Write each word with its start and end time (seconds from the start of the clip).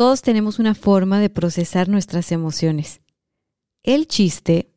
Todos 0.00 0.22
tenemos 0.22 0.58
una 0.58 0.74
forma 0.74 1.20
de 1.20 1.28
procesar 1.28 1.90
nuestras 1.90 2.32
emociones. 2.32 3.02
El 3.82 4.06
chiste 4.06 4.70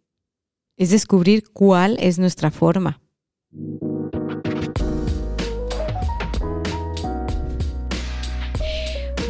es 0.76 0.90
descubrir 0.90 1.46
cuál 1.54 1.96
es 2.02 2.20
nuestra 2.20 2.52
forma. 2.52 2.99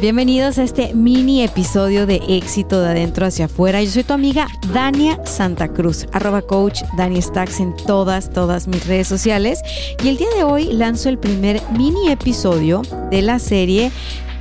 Bienvenidos 0.00 0.58
a 0.58 0.64
este 0.64 0.94
mini 0.94 1.44
episodio 1.44 2.06
de 2.06 2.20
éxito 2.28 2.80
de 2.80 2.88
adentro 2.88 3.26
hacia 3.26 3.44
afuera. 3.44 3.80
Yo 3.80 3.92
soy 3.92 4.02
tu 4.02 4.14
amiga 4.14 4.48
Dania 4.72 5.24
Santa 5.24 5.72
Cruz, 5.72 6.06
arroba 6.12 6.42
coach 6.42 6.82
Dani 6.96 7.22
Stacks 7.22 7.60
en 7.60 7.72
todas, 7.76 8.30
todas 8.30 8.66
mis 8.66 8.84
redes 8.88 9.06
sociales. 9.06 9.60
Y 10.02 10.08
el 10.08 10.16
día 10.16 10.28
de 10.36 10.42
hoy 10.42 10.72
lanzo 10.72 11.08
el 11.08 11.18
primer 11.18 11.62
mini 11.70 12.10
episodio 12.10 12.82
de 13.12 13.22
la 13.22 13.38
serie 13.38 13.92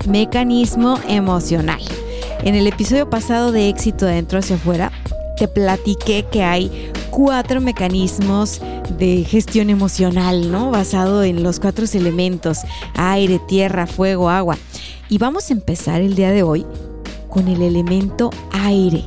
Mecanismo 0.08 1.00
Emocional. 1.08 1.82
En 2.44 2.56
el 2.56 2.68
episodio 2.68 3.10
pasado 3.10 3.52
de 3.52 3.70
éxito 3.70 4.06
de 4.06 4.14
adentro 4.14 4.40
hacia 4.40 4.58
afuera 4.58 4.92
te 5.38 5.48
platiqué 5.48 6.26
que 6.30 6.44
hay 6.44 6.92
cuatro 7.10 7.62
mecanismos 7.62 8.62
de 8.98 9.24
gestión 9.24 9.70
emocional, 9.70 10.52
¿no? 10.52 10.72
Basado 10.72 11.24
en 11.24 11.42
los 11.42 11.60
cuatro 11.60 11.86
elementos, 11.94 12.60
aire, 12.96 13.40
tierra, 13.48 13.88
fuego, 13.88 14.30
agua. 14.30 14.58
Y 15.10 15.20
vamos 15.20 15.50
a 15.50 15.54
empezar 15.54 16.02
el 16.02 16.16
día 16.16 16.32
de 16.32 16.44
hoy 16.44 16.66
con 17.30 17.48
el 17.48 17.62
elemento 17.62 18.30
aire. 18.52 19.06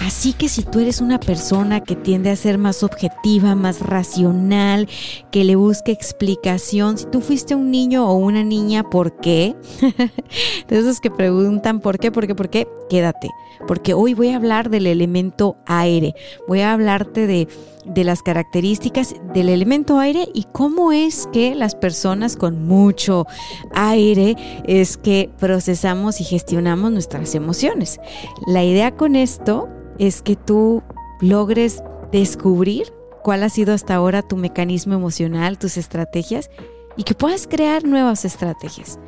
Así 0.00 0.32
que 0.32 0.48
si 0.48 0.62
tú 0.62 0.80
eres 0.80 1.00
una 1.00 1.20
persona 1.20 1.80
que 1.80 1.94
tiende 1.94 2.30
a 2.30 2.36
ser 2.36 2.58
más 2.58 2.82
objetiva, 2.82 3.54
más 3.54 3.80
racional, 3.80 4.88
que 5.30 5.44
le 5.44 5.56
busque 5.56 5.92
explicación, 5.92 6.98
si 6.98 7.06
tú 7.06 7.20
fuiste 7.20 7.54
un 7.54 7.70
niño 7.70 8.08
o 8.08 8.14
una 8.14 8.42
niña, 8.42 8.82
¿por 8.82 9.20
qué? 9.20 9.54
de 10.68 10.78
esos 10.78 11.00
que 11.00 11.10
preguntan 11.10 11.80
¿por 11.80 11.98
qué? 11.98 12.10
¿Por 12.10 12.26
qué? 12.26 12.34
¿Por 12.34 12.48
qué? 12.48 12.66
Quédate, 12.88 13.30
porque 13.68 13.94
hoy 13.94 14.14
voy 14.14 14.30
a 14.30 14.36
hablar 14.36 14.70
del 14.70 14.86
elemento 14.86 15.56
aire. 15.66 16.14
Voy 16.48 16.60
a 16.60 16.72
hablarte 16.72 17.26
de 17.26 17.48
de 17.84 18.04
las 18.04 18.22
características 18.22 19.14
del 19.34 19.48
elemento 19.48 19.98
aire 19.98 20.28
y 20.34 20.44
cómo 20.52 20.92
es 20.92 21.28
que 21.32 21.54
las 21.54 21.74
personas 21.74 22.36
con 22.36 22.66
mucho 22.66 23.26
aire 23.74 24.36
es 24.64 24.96
que 24.96 25.30
procesamos 25.38 26.20
y 26.20 26.24
gestionamos 26.24 26.92
nuestras 26.92 27.34
emociones. 27.34 27.98
La 28.46 28.62
idea 28.64 28.96
con 28.96 29.16
esto 29.16 29.68
es 30.00 30.22
que 30.22 30.34
tú 30.34 30.82
logres 31.20 31.82
descubrir 32.10 32.90
cuál 33.22 33.42
ha 33.42 33.50
sido 33.50 33.74
hasta 33.74 33.94
ahora 33.94 34.22
tu 34.22 34.38
mecanismo 34.38 34.94
emocional, 34.94 35.58
tus 35.58 35.76
estrategias 35.76 36.48
y 36.96 37.02
que 37.04 37.14
puedas 37.14 37.46
crear 37.46 37.84
nuevas 37.84 38.24
estrategias. 38.24 38.98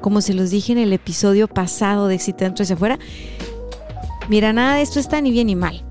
Como 0.00 0.20
se 0.20 0.34
los 0.34 0.50
dije 0.50 0.72
en 0.72 0.78
el 0.78 0.92
episodio 0.92 1.46
pasado 1.46 2.08
de 2.08 2.16
Éxito 2.16 2.44
Dentro 2.44 2.64
hacia 2.64 2.74
afuera, 2.74 2.98
mira, 4.28 4.52
nada 4.52 4.74
de 4.74 4.82
esto 4.82 4.98
está 4.98 5.20
ni 5.20 5.30
bien 5.30 5.46
ni 5.46 5.54
mal. 5.54 5.84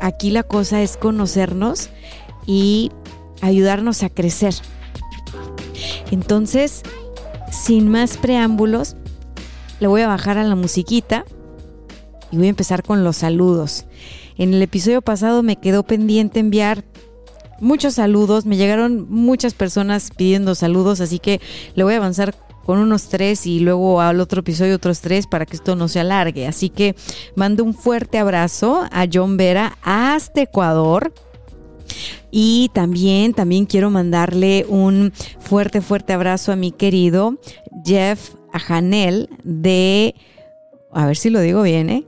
Aquí 0.00 0.30
la 0.30 0.44
cosa 0.44 0.80
es 0.80 0.96
conocernos 0.96 1.90
y 2.46 2.90
ayudarnos 3.42 4.02
a 4.02 4.08
crecer. 4.08 4.54
Entonces, 6.10 6.82
sin 7.52 7.90
más 7.90 8.16
preámbulos, 8.16 8.96
le 9.78 9.88
voy 9.88 10.00
a 10.00 10.08
bajar 10.08 10.38
a 10.38 10.44
la 10.44 10.54
musiquita 10.54 11.26
y 12.34 12.36
voy 12.36 12.46
a 12.46 12.50
empezar 12.50 12.82
con 12.82 13.04
los 13.04 13.18
saludos. 13.18 13.86
En 14.36 14.52
el 14.52 14.60
episodio 14.60 15.02
pasado 15.02 15.42
me 15.42 15.56
quedó 15.56 15.84
pendiente 15.84 16.40
enviar 16.40 16.84
muchos 17.60 17.94
saludos, 17.94 18.44
me 18.44 18.56
llegaron 18.56 19.06
muchas 19.08 19.54
personas 19.54 20.10
pidiendo 20.14 20.54
saludos, 20.56 21.00
así 21.00 21.20
que 21.20 21.40
le 21.76 21.84
voy 21.84 21.94
a 21.94 21.98
avanzar 21.98 22.34
con 22.64 22.78
unos 22.78 23.08
tres 23.08 23.46
y 23.46 23.60
luego 23.60 24.00
al 24.00 24.20
otro 24.20 24.40
episodio 24.40 24.74
otros 24.74 25.00
tres 25.00 25.26
para 25.26 25.46
que 25.46 25.54
esto 25.54 25.76
no 25.76 25.86
se 25.86 26.00
alargue. 26.00 26.48
Así 26.48 26.70
que 26.70 26.96
mando 27.36 27.62
un 27.62 27.74
fuerte 27.74 28.18
abrazo 28.18 28.84
a 28.90 29.06
John 29.12 29.36
Vera 29.36 29.78
hasta 29.82 30.42
Ecuador. 30.42 31.12
Y 32.30 32.70
también, 32.74 33.34
también 33.34 33.66
quiero 33.66 33.90
mandarle 33.90 34.66
un 34.68 35.12
fuerte, 35.38 35.80
fuerte 35.80 36.14
abrazo 36.14 36.50
a 36.50 36.56
mi 36.56 36.72
querido 36.72 37.38
Jeff 37.84 38.34
Ajanel 38.52 39.28
de, 39.44 40.16
a 40.92 41.06
ver 41.06 41.16
si 41.16 41.30
lo 41.30 41.40
digo 41.40 41.62
bien, 41.62 41.90
¿eh? 41.90 42.04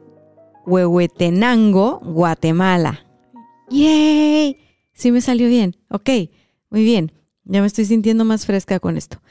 Huehuetenango, 0.66 2.00
Guatemala. 2.00 3.06
¡Yay! 3.71 4.59
Sí 4.93 5.12
me 5.12 5.21
salió 5.21 5.49
bien. 5.49 5.77
Ok, 5.88 6.10
muy 6.71 6.84
bien. 6.84 7.12
Ya 7.44 7.60
me 7.60 7.66
estoy 7.66 7.84
sintiendo 7.84 8.25
más 8.25 8.47
fresca 8.47 8.81
con 8.81 8.97
esto. 8.97 9.22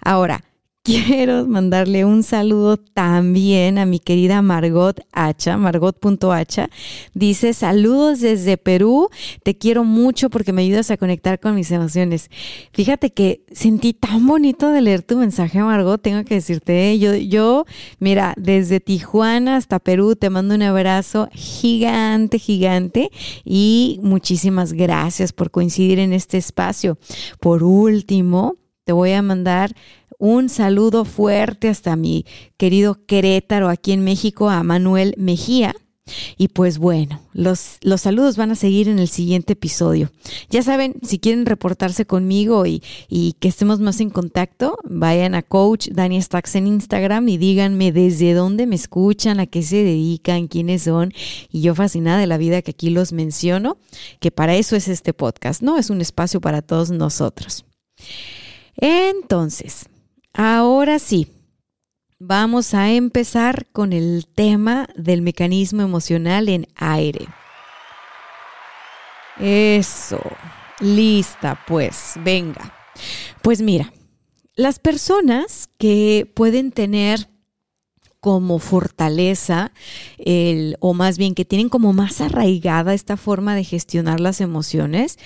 Ahora, 0.00 0.44
quiero 0.84 1.46
mandarle 1.46 2.04
un 2.04 2.22
saludo 2.22 2.76
también 2.76 3.78
a 3.78 3.86
mi 3.86 3.98
querida 3.98 4.42
Margot 4.42 5.00
Hacha, 5.12 5.56
margot.hacha. 5.56 6.68
Dice, 7.14 7.54
saludos 7.54 8.20
desde 8.20 8.58
Perú, 8.58 9.08
te 9.42 9.56
quiero 9.56 9.84
mucho 9.84 10.28
porque 10.28 10.52
me 10.52 10.60
ayudas 10.60 10.90
a 10.90 10.98
conectar 10.98 11.40
con 11.40 11.54
mis 11.54 11.70
emociones. 11.70 12.28
Fíjate 12.74 13.14
que 13.14 13.46
sentí 13.50 13.94
tan 13.94 14.26
bonito 14.26 14.68
de 14.70 14.82
leer 14.82 15.00
tu 15.00 15.16
mensaje, 15.16 15.58
Margot, 15.62 16.00
tengo 16.02 16.22
que 16.24 16.34
decirte, 16.34 16.90
¿eh? 16.90 16.98
yo, 16.98 17.14
yo, 17.14 17.64
mira, 17.98 18.34
desde 18.36 18.78
Tijuana 18.78 19.56
hasta 19.56 19.78
Perú 19.78 20.16
te 20.16 20.28
mando 20.28 20.54
un 20.54 20.62
abrazo 20.62 21.30
gigante, 21.32 22.38
gigante 22.38 23.10
y 23.42 24.00
muchísimas 24.02 24.74
gracias 24.74 25.32
por 25.32 25.50
coincidir 25.50 25.98
en 25.98 26.12
este 26.12 26.36
espacio. 26.36 26.98
Por 27.40 27.62
último, 27.62 28.58
te 28.84 28.92
voy 28.92 29.12
a 29.12 29.22
mandar 29.22 29.74
un 30.24 30.48
saludo 30.48 31.04
fuerte 31.04 31.68
hasta 31.68 31.96
mi 31.96 32.24
querido 32.56 33.04
Querétaro 33.04 33.68
aquí 33.68 33.92
en 33.92 34.02
México, 34.02 34.48
a 34.48 34.62
Manuel 34.62 35.14
Mejía. 35.18 35.76
Y 36.38 36.48
pues 36.48 36.78
bueno, 36.78 37.20
los, 37.34 37.76
los, 37.82 38.00
saludos 38.00 38.38
van 38.38 38.50
a 38.50 38.54
seguir 38.54 38.88
en 38.88 38.98
el 38.98 39.08
siguiente 39.08 39.52
episodio. 39.52 40.10
Ya 40.48 40.62
saben, 40.62 40.94
si 41.02 41.18
quieren 41.18 41.44
reportarse 41.44 42.06
conmigo 42.06 42.64
y, 42.64 42.82
y, 43.06 43.34
que 43.34 43.48
estemos 43.48 43.80
más 43.80 44.00
en 44.00 44.08
contacto, 44.08 44.78
vayan 44.84 45.34
a 45.34 45.42
Coach 45.42 45.88
Dani 45.92 46.20
Stacks 46.22 46.54
en 46.54 46.68
Instagram 46.68 47.28
y 47.28 47.36
díganme 47.36 47.92
desde 47.92 48.32
dónde 48.32 48.66
me 48.66 48.76
escuchan, 48.76 49.40
a 49.40 49.46
qué 49.46 49.62
se 49.62 49.84
dedican, 49.84 50.48
quiénes 50.48 50.84
son. 50.84 51.12
Y 51.50 51.60
yo 51.60 51.74
fascinada 51.74 52.18
de 52.18 52.26
la 52.26 52.38
vida 52.38 52.62
que 52.62 52.70
aquí 52.70 52.88
los 52.88 53.12
menciono, 53.12 53.76
que 54.20 54.30
para 54.30 54.56
eso 54.56 54.74
es 54.74 54.88
este 54.88 55.12
podcast, 55.12 55.60
¿no? 55.60 55.76
Es 55.76 55.90
un 55.90 56.00
espacio 56.00 56.40
para 56.40 56.62
todos 56.62 56.90
nosotros. 56.90 57.66
Entonces, 58.76 59.86
Ahora 60.36 60.98
sí, 60.98 61.28
vamos 62.18 62.74
a 62.74 62.90
empezar 62.90 63.66
con 63.70 63.92
el 63.92 64.26
tema 64.26 64.88
del 64.96 65.22
mecanismo 65.22 65.82
emocional 65.82 66.48
en 66.48 66.66
aire. 66.74 67.28
Eso, 69.38 70.20
lista 70.80 71.62
pues, 71.68 72.14
venga. 72.24 72.74
Pues 73.42 73.62
mira, 73.62 73.92
las 74.56 74.80
personas 74.80 75.68
que 75.78 76.28
pueden 76.34 76.72
tener 76.72 77.28
como 78.24 78.58
fortaleza, 78.58 79.70
o 80.80 80.94
más 80.94 81.18
bien 81.18 81.34
que 81.34 81.44
tienen 81.44 81.68
como 81.68 81.92
más 81.92 82.22
arraigada 82.22 82.94
esta 82.94 83.18
forma 83.18 83.54
de 83.54 83.64
gestionar 83.64 84.18
las 84.18 84.40
emociones, 84.40 85.18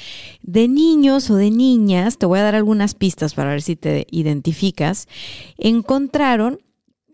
de 0.42 0.66
niños 0.66 1.30
o 1.30 1.36
de 1.36 1.52
niñas, 1.52 2.18
te 2.18 2.26
voy 2.26 2.40
a 2.40 2.42
dar 2.42 2.56
algunas 2.56 2.96
pistas 2.96 3.34
para 3.34 3.50
ver 3.50 3.62
si 3.62 3.76
te 3.76 4.04
identificas, 4.10 5.06
encontraron 5.58 6.58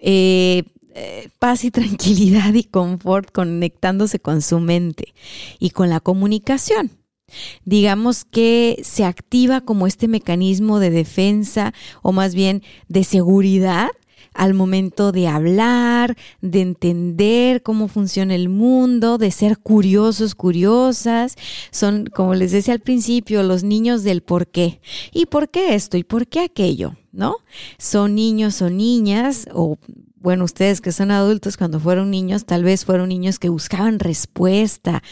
eh, 0.01 0.63
eh, 0.95 1.29
paz 1.39 1.65
y 1.65 1.71
tranquilidad 1.71 2.55
y 2.55 2.65
confort 2.65 3.31
conectándose 3.31 4.21
con 4.21 4.41
su 4.41 4.61
mente 4.61 5.13
y 5.59 5.69
con 5.69 5.91
la 5.91 6.01
comunicación. 6.01 6.93
Digamos 7.67 8.25
que 8.25 8.81
se 8.85 9.05
activa 9.05 9.61
como 9.61 9.87
este 9.87 10.09
mecanismo 10.09 10.79
de 10.79 10.89
defensa 10.89 11.75
o 12.01 12.13
más 12.13 12.35
bien 12.35 12.63
de 12.89 13.05
seguridad 13.05 13.91
al 14.35 14.55
momento 14.55 15.13
de 15.13 15.29
hablar, 15.29 16.17
de 16.41 16.61
entender 16.61 17.63
cómo 17.63 17.89
funciona 17.89 18.35
el 18.35 18.49
mundo, 18.49 19.19
de 19.19 19.31
ser 19.31 19.59
curiosos, 19.59 20.35
curiosas. 20.35 21.37
Son, 21.71 22.07
como 22.07 22.35
les 22.35 22.53
decía 22.53 22.75
al 22.75 22.81
principio, 22.81 23.43
los 23.43 23.65
niños 23.65 24.03
del 24.03 24.23
por 24.23 24.49
qué. 24.49 24.81
¿Y 25.13 25.27
por 25.27 25.49
qué 25.49 25.75
esto? 25.75 25.97
¿Y 25.97 26.05
por 26.05 26.27
qué 26.27 26.41
aquello? 26.41 26.97
¿No? 27.13 27.37
Son 27.79 28.15
niños 28.15 28.61
o 28.61 28.71
niñas 28.71 29.47
o 29.53 29.79
bueno, 30.25 30.45
ustedes 30.45 30.81
que 30.81 30.91
son 30.91 31.11
adultos, 31.11 31.59
cuando 31.59 31.79
fueron 31.79 32.11
niños, 32.11 32.47
tal 32.47 32.65
vez 32.65 32.87
fueron 32.87 33.11
niños 33.11 33.39
que 33.39 33.51
buscaban 33.51 33.99
respuesta, 33.99 35.03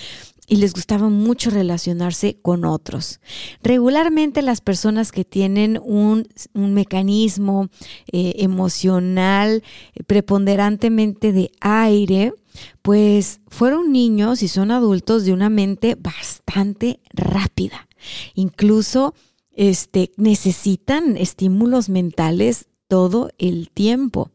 y 0.52 0.56
les 0.56 0.74
gustaba 0.74 1.08
mucho 1.08 1.48
relacionarse 1.48 2.36
con 2.42 2.66
otros. 2.66 3.20
Regularmente 3.62 4.42
las 4.42 4.60
personas 4.60 5.10
que 5.10 5.24
tienen 5.24 5.80
un, 5.82 6.28
mecanismo 6.52 7.70
eh, 8.12 8.34
emocional 8.36 9.62
eh, 9.94 10.02
preponderantemente 10.02 11.32
de 11.32 11.50
aire, 11.62 12.34
pues 12.82 13.40
fueron 13.48 13.92
niños 13.92 14.42
y 14.42 14.48
son 14.48 14.72
adultos 14.72 15.24
de 15.24 15.32
una 15.32 15.48
mente 15.48 15.94
bastante 15.94 17.00
rápida. 17.14 17.88
Incluso 18.34 19.14
este, 19.52 20.12
necesitan 20.18 21.16
estímulos 21.16 21.88
mentales 21.88 22.66
todo 22.88 23.30
el 23.38 23.70
tiempo. 23.70 24.28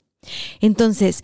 Entonces, 0.62 1.24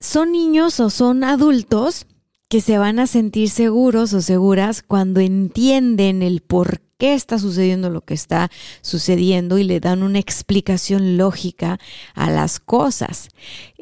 son 0.00 0.32
niños 0.32 0.80
o 0.80 0.90
son 0.90 1.22
adultos 1.22 2.08
que 2.48 2.60
se 2.60 2.78
van 2.78 2.98
a 2.98 3.06
sentir 3.06 3.50
seguros 3.50 4.12
o 4.12 4.20
seguras 4.20 4.82
cuando 4.82 5.20
entienden 5.20 6.22
el 6.22 6.40
por 6.40 6.80
qué 6.98 7.14
está 7.14 7.38
sucediendo 7.38 7.90
lo 7.90 8.02
que 8.02 8.14
está 8.14 8.50
sucediendo 8.80 9.58
y 9.58 9.64
le 9.64 9.80
dan 9.80 10.02
una 10.02 10.18
explicación 10.18 11.16
lógica 11.16 11.78
a 12.14 12.30
las 12.30 12.60
cosas. 12.60 13.28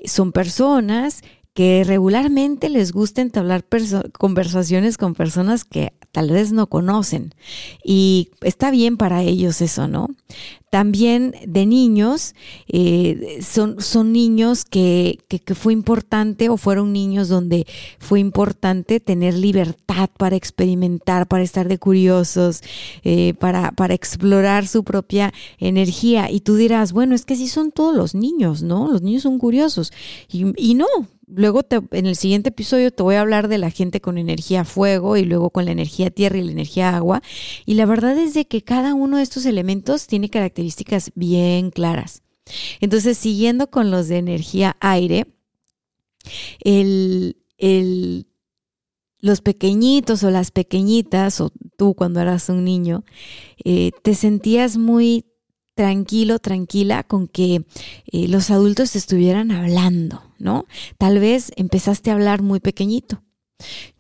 Son 0.04 0.32
personas 0.32 1.22
que 1.52 1.84
regularmente 1.84 2.68
les 2.68 2.92
gusta 2.92 3.22
entablar 3.22 3.64
conversaciones 4.18 4.98
con 4.98 5.14
personas 5.14 5.64
que 5.64 5.92
tal 6.14 6.30
vez 6.30 6.52
no 6.52 6.68
conocen. 6.68 7.34
Y 7.82 8.28
está 8.40 8.70
bien 8.70 8.96
para 8.96 9.24
ellos 9.24 9.60
eso, 9.60 9.88
¿no? 9.88 10.10
También 10.70 11.34
de 11.44 11.66
niños, 11.66 12.36
eh, 12.68 13.40
son, 13.42 13.80
son 13.80 14.12
niños 14.12 14.64
que, 14.64 15.18
que, 15.28 15.54
fue 15.56 15.72
importante 15.72 16.48
o 16.48 16.56
fueron 16.56 16.92
niños 16.92 17.28
donde 17.28 17.66
fue 17.98 18.20
importante 18.20 19.00
tener 19.00 19.34
libertad 19.34 20.08
para 20.16 20.36
experimentar, 20.36 21.26
para 21.26 21.42
estar 21.42 21.66
de 21.66 21.78
curiosos, 21.78 22.62
eh, 23.02 23.34
para, 23.40 23.72
para 23.72 23.94
explorar 23.94 24.68
su 24.68 24.84
propia 24.84 25.32
energía. 25.58 26.30
Y 26.30 26.40
tú 26.40 26.54
dirás, 26.54 26.92
bueno, 26.92 27.16
es 27.16 27.24
que 27.24 27.34
sí 27.34 27.48
son 27.48 27.72
todos 27.72 27.94
los 27.96 28.14
niños, 28.14 28.62
¿no? 28.62 28.88
Los 28.88 29.02
niños 29.02 29.22
son 29.22 29.38
curiosos. 29.38 29.92
Y, 30.30 30.44
y 30.56 30.74
no, 30.74 30.86
Luego 31.36 31.62
en 31.90 32.06
el 32.06 32.16
siguiente 32.16 32.50
episodio 32.50 32.92
te 32.92 33.02
voy 33.02 33.16
a 33.16 33.20
hablar 33.20 33.48
de 33.48 33.58
la 33.58 33.70
gente 33.70 34.00
con 34.00 34.18
energía 34.18 34.64
fuego 34.64 35.16
y 35.16 35.24
luego 35.24 35.50
con 35.50 35.64
la 35.64 35.72
energía 35.72 36.10
tierra 36.10 36.38
y 36.38 36.44
la 36.44 36.52
energía 36.52 36.96
agua. 36.96 37.22
Y 37.66 37.74
la 37.74 37.86
verdad 37.86 38.16
es 38.18 38.34
de 38.34 38.46
que 38.46 38.62
cada 38.62 38.94
uno 38.94 39.16
de 39.16 39.24
estos 39.24 39.44
elementos 39.46 40.06
tiene 40.06 40.30
características 40.30 41.10
bien 41.14 41.70
claras. 41.70 42.22
Entonces, 42.80 43.18
siguiendo 43.18 43.70
con 43.70 43.90
los 43.90 44.08
de 44.08 44.18
energía 44.18 44.76
aire, 44.80 45.26
el, 46.60 47.36
los 49.18 49.40
pequeñitos 49.40 50.22
o 50.22 50.30
las 50.30 50.50
pequeñitas, 50.50 51.40
o 51.40 51.50
tú 51.76 51.94
cuando 51.94 52.20
eras 52.20 52.48
un 52.48 52.64
niño, 52.64 53.04
eh, 53.64 53.90
te 54.02 54.14
sentías 54.14 54.76
muy 54.76 55.26
tranquilo, 55.74 56.38
tranquila 56.38 57.02
con 57.02 57.28
que 57.28 57.64
eh, 58.12 58.28
los 58.28 58.50
adultos 58.50 58.96
estuvieran 58.96 59.50
hablando, 59.50 60.22
¿no? 60.38 60.66
Tal 60.98 61.18
vez 61.18 61.52
empezaste 61.56 62.10
a 62.10 62.14
hablar 62.14 62.42
muy 62.42 62.60
pequeñito. 62.60 63.22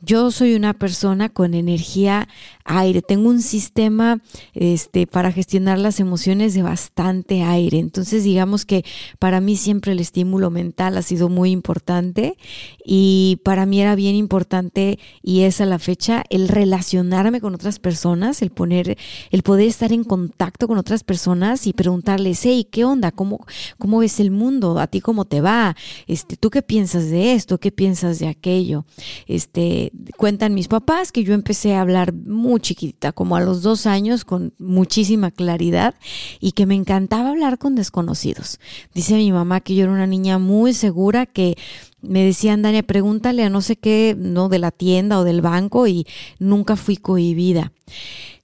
Yo 0.00 0.30
soy 0.30 0.54
una 0.54 0.74
persona 0.74 1.28
con 1.28 1.54
energía 1.54 2.28
aire, 2.64 3.02
tengo 3.02 3.28
un 3.28 3.42
sistema 3.42 4.20
este, 4.54 5.06
para 5.06 5.32
gestionar 5.32 5.78
las 5.78 6.00
emociones 6.00 6.54
de 6.54 6.62
bastante 6.62 7.42
aire. 7.42 7.78
Entonces, 7.78 8.24
digamos 8.24 8.64
que 8.64 8.84
para 9.18 9.40
mí 9.40 9.56
siempre 9.56 9.92
el 9.92 10.00
estímulo 10.00 10.50
mental 10.50 10.96
ha 10.96 11.02
sido 11.02 11.28
muy 11.28 11.50
importante 11.50 12.36
y 12.84 13.40
para 13.44 13.66
mí 13.66 13.80
era 13.80 13.94
bien 13.94 14.14
importante 14.14 14.98
y 15.22 15.42
es 15.42 15.60
a 15.60 15.66
la 15.66 15.78
fecha 15.78 16.24
el 16.30 16.48
relacionarme 16.48 17.40
con 17.40 17.54
otras 17.54 17.78
personas, 17.78 18.42
el 18.42 18.50
poner, 18.50 18.96
el 19.30 19.42
poder 19.42 19.68
estar 19.68 19.92
en 19.92 20.04
contacto 20.04 20.66
con 20.66 20.78
otras 20.78 21.04
personas 21.04 21.66
y 21.66 21.72
preguntarles, 21.72 22.44
hey, 22.44 22.66
¿qué 22.70 22.84
onda? 22.84 23.12
¿Cómo, 23.12 23.44
cómo 23.78 23.98
ves 23.98 24.20
el 24.20 24.30
mundo? 24.30 24.78
¿A 24.78 24.86
ti 24.86 25.00
cómo 25.00 25.24
te 25.24 25.40
va? 25.40 25.76
Este, 26.06 26.36
¿Tú 26.36 26.50
qué 26.50 26.62
piensas 26.62 27.10
de 27.10 27.34
esto? 27.34 27.58
¿Qué 27.58 27.72
piensas 27.72 28.18
de 28.18 28.28
aquello? 28.28 28.84
Este, 29.26 29.92
cuentan 30.16 30.54
mis 30.54 30.68
papás 30.68 31.12
que 31.12 31.24
yo 31.24 31.34
empecé 31.34 31.74
a 31.74 31.80
hablar 31.80 32.12
chiquita, 32.58 33.12
como 33.12 33.36
a 33.36 33.40
los 33.40 33.62
dos 33.62 33.86
años, 33.86 34.24
con 34.24 34.52
muchísima 34.58 35.30
claridad 35.30 35.94
y 36.40 36.52
que 36.52 36.66
me 36.66 36.74
encantaba 36.74 37.30
hablar 37.30 37.58
con 37.58 37.74
desconocidos. 37.74 38.58
Dice 38.94 39.14
mi 39.14 39.32
mamá 39.32 39.60
que 39.60 39.74
yo 39.74 39.84
era 39.84 39.92
una 39.92 40.06
niña 40.06 40.38
muy 40.38 40.72
segura 40.72 41.26
que 41.26 41.56
me 42.00 42.24
decían, 42.24 42.62
Dania, 42.62 42.82
pregúntale 42.82 43.44
a 43.44 43.50
no 43.50 43.60
sé 43.60 43.76
qué, 43.76 44.14
no 44.18 44.48
de 44.48 44.58
la 44.58 44.70
tienda 44.70 45.18
o 45.18 45.24
del 45.24 45.40
banco 45.40 45.86
y 45.86 46.06
nunca 46.38 46.76
fui 46.76 46.96
cohibida. 46.96 47.72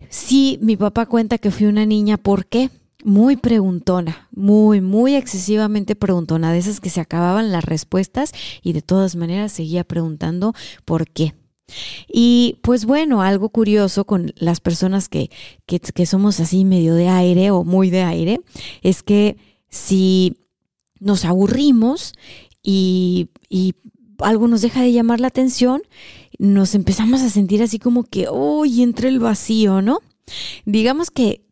Sí, 0.08 0.58
mi 0.62 0.76
papá 0.76 1.06
cuenta 1.06 1.38
que 1.38 1.50
fui 1.50 1.66
una 1.66 1.86
niña, 1.86 2.16
¿por 2.16 2.46
qué? 2.46 2.70
Muy 3.04 3.36
preguntona, 3.36 4.28
muy, 4.30 4.80
muy 4.80 5.14
excesivamente 5.14 5.96
preguntona, 5.96 6.52
de 6.52 6.58
esas 6.58 6.80
que 6.80 6.90
se 6.90 7.00
acababan 7.00 7.50
las 7.50 7.64
respuestas 7.64 8.32
y 8.62 8.74
de 8.74 8.82
todas 8.82 9.16
maneras 9.16 9.52
seguía 9.52 9.84
preguntando 9.84 10.52
por 10.84 11.08
qué. 11.08 11.34
Y 12.08 12.58
pues 12.62 12.84
bueno, 12.84 13.22
algo 13.22 13.48
curioso 13.48 14.04
con 14.04 14.32
las 14.36 14.60
personas 14.60 15.08
que, 15.08 15.30
que, 15.66 16.06
somos 16.06 16.40
así 16.40 16.64
medio 16.64 16.94
de 16.94 17.08
aire 17.08 17.50
o 17.50 17.64
muy 17.64 17.90
de 17.90 18.02
aire, 18.02 18.40
es 18.82 19.02
que 19.02 19.36
si 19.68 20.36
nos 20.98 21.24
aburrimos 21.24 22.12
y, 22.62 23.28
y 23.48 23.74
algo 24.18 24.48
nos 24.48 24.62
deja 24.62 24.82
de 24.82 24.92
llamar 24.92 25.20
la 25.20 25.28
atención, 25.28 25.82
nos 26.38 26.74
empezamos 26.74 27.22
a 27.22 27.30
sentir 27.30 27.62
así 27.62 27.78
como 27.78 28.04
que, 28.04 28.28
uy, 28.30 28.82
entre 28.82 29.08
el 29.08 29.18
vacío, 29.18 29.82
¿no? 29.82 30.00
Digamos 30.64 31.10
que 31.10 31.42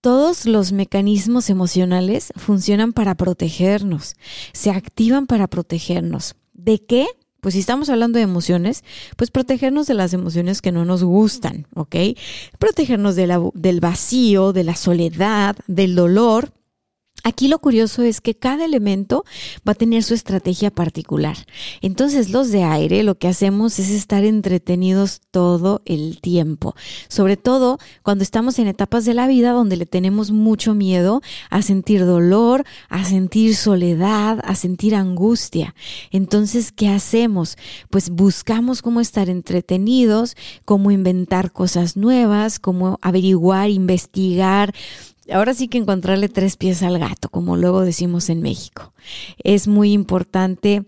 todos 0.00 0.46
los 0.46 0.72
mecanismos 0.72 1.50
emocionales 1.50 2.32
funcionan 2.36 2.92
para 2.92 3.16
protegernos, 3.16 4.14
se 4.52 4.70
activan 4.70 5.26
para 5.26 5.48
protegernos. 5.48 6.36
¿De 6.52 6.78
qué? 6.78 7.06
Pues 7.46 7.54
si 7.54 7.60
estamos 7.60 7.88
hablando 7.90 8.16
de 8.16 8.24
emociones, 8.24 8.82
pues 9.14 9.30
protegernos 9.30 9.86
de 9.86 9.94
las 9.94 10.12
emociones 10.12 10.60
que 10.60 10.72
no 10.72 10.84
nos 10.84 11.04
gustan, 11.04 11.68
¿ok? 11.76 11.94
Protegernos 12.58 13.14
del 13.14 13.80
vacío, 13.80 14.52
de 14.52 14.64
la 14.64 14.74
soledad, 14.74 15.54
del 15.68 15.94
dolor 15.94 16.50
Aquí 17.26 17.48
lo 17.48 17.58
curioso 17.58 18.02
es 18.02 18.20
que 18.20 18.36
cada 18.36 18.64
elemento 18.64 19.24
va 19.68 19.72
a 19.72 19.74
tener 19.74 20.04
su 20.04 20.14
estrategia 20.14 20.70
particular. 20.70 21.36
Entonces 21.80 22.30
los 22.30 22.52
de 22.52 22.62
aire 22.62 23.02
lo 23.02 23.18
que 23.18 23.26
hacemos 23.26 23.80
es 23.80 23.90
estar 23.90 24.24
entretenidos 24.24 25.22
todo 25.32 25.82
el 25.86 26.20
tiempo, 26.20 26.76
sobre 27.08 27.36
todo 27.36 27.80
cuando 28.04 28.22
estamos 28.22 28.60
en 28.60 28.68
etapas 28.68 29.04
de 29.04 29.14
la 29.14 29.26
vida 29.26 29.50
donde 29.50 29.76
le 29.76 29.86
tenemos 29.86 30.30
mucho 30.30 30.72
miedo 30.74 31.20
a 31.50 31.62
sentir 31.62 32.06
dolor, 32.06 32.62
a 32.88 33.04
sentir 33.04 33.56
soledad, 33.56 34.38
a 34.44 34.54
sentir 34.54 34.94
angustia. 34.94 35.74
Entonces, 36.12 36.70
¿qué 36.70 36.90
hacemos? 36.90 37.56
Pues 37.90 38.08
buscamos 38.08 38.82
cómo 38.82 39.00
estar 39.00 39.28
entretenidos, 39.28 40.36
cómo 40.64 40.92
inventar 40.92 41.50
cosas 41.50 41.96
nuevas, 41.96 42.60
cómo 42.60 43.00
averiguar, 43.02 43.68
investigar, 43.70 44.72
ahora 45.32 45.54
sí 45.54 45.68
que 45.68 45.78
encontrarle 45.78 46.28
tres 46.28 46.56
pies 46.56 46.82
al 46.82 46.98
gato, 46.98 47.28
como 47.28 47.56
luego 47.56 47.82
decimos 47.82 48.28
en 48.30 48.42
México. 48.42 48.92
Es 49.42 49.68
muy 49.68 49.92
importante 49.92 50.84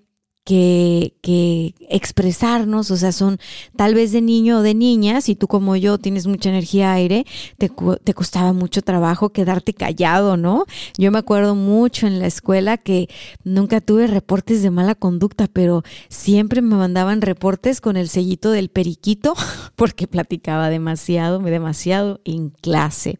que, 0.48 1.74
expresarnos, 1.90 2.90
o 2.90 2.96
sea, 2.96 3.12
son 3.12 3.38
tal 3.76 3.94
vez 3.94 4.12
de 4.12 4.22
niño 4.22 4.58
o 4.58 4.62
de 4.62 4.74
niña, 4.74 5.20
si 5.20 5.34
tú 5.34 5.46
como 5.46 5.76
yo 5.76 5.98
tienes 5.98 6.26
mucha 6.26 6.48
energía 6.48 6.92
aire, 6.92 7.26
te, 7.58 7.70
te, 8.02 8.14
costaba 8.14 8.52
mucho 8.54 8.80
trabajo 8.80 9.28
quedarte 9.30 9.74
callado, 9.74 10.38
¿no? 10.38 10.64
Yo 10.96 11.10
me 11.10 11.18
acuerdo 11.18 11.54
mucho 11.54 12.06
en 12.06 12.18
la 12.18 12.26
escuela 12.26 12.78
que 12.78 13.08
nunca 13.44 13.82
tuve 13.82 14.06
reportes 14.06 14.62
de 14.62 14.70
mala 14.70 14.94
conducta, 14.94 15.48
pero 15.52 15.82
siempre 16.08 16.62
me 16.62 16.76
mandaban 16.76 17.20
reportes 17.20 17.82
con 17.82 17.96
el 17.98 18.08
sellito 18.08 18.50
del 18.50 18.70
periquito 18.70 19.34
porque 19.76 20.06
platicaba 20.06 20.70
demasiado, 20.70 21.40
demasiado 21.40 22.20
en 22.24 22.50
clase. 22.50 23.18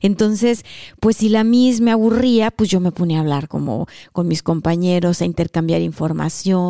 Entonces, 0.00 0.64
pues 1.00 1.18
si 1.18 1.28
la 1.28 1.44
Miss 1.44 1.80
me 1.80 1.92
aburría, 1.92 2.50
pues 2.50 2.68
yo 2.68 2.80
me 2.80 2.92
ponía 2.92 3.18
a 3.18 3.20
hablar 3.20 3.48
como 3.48 3.86
con 4.12 4.26
mis 4.26 4.42
compañeros, 4.42 5.20
a 5.20 5.24
intercambiar 5.24 5.82
información 5.82 6.61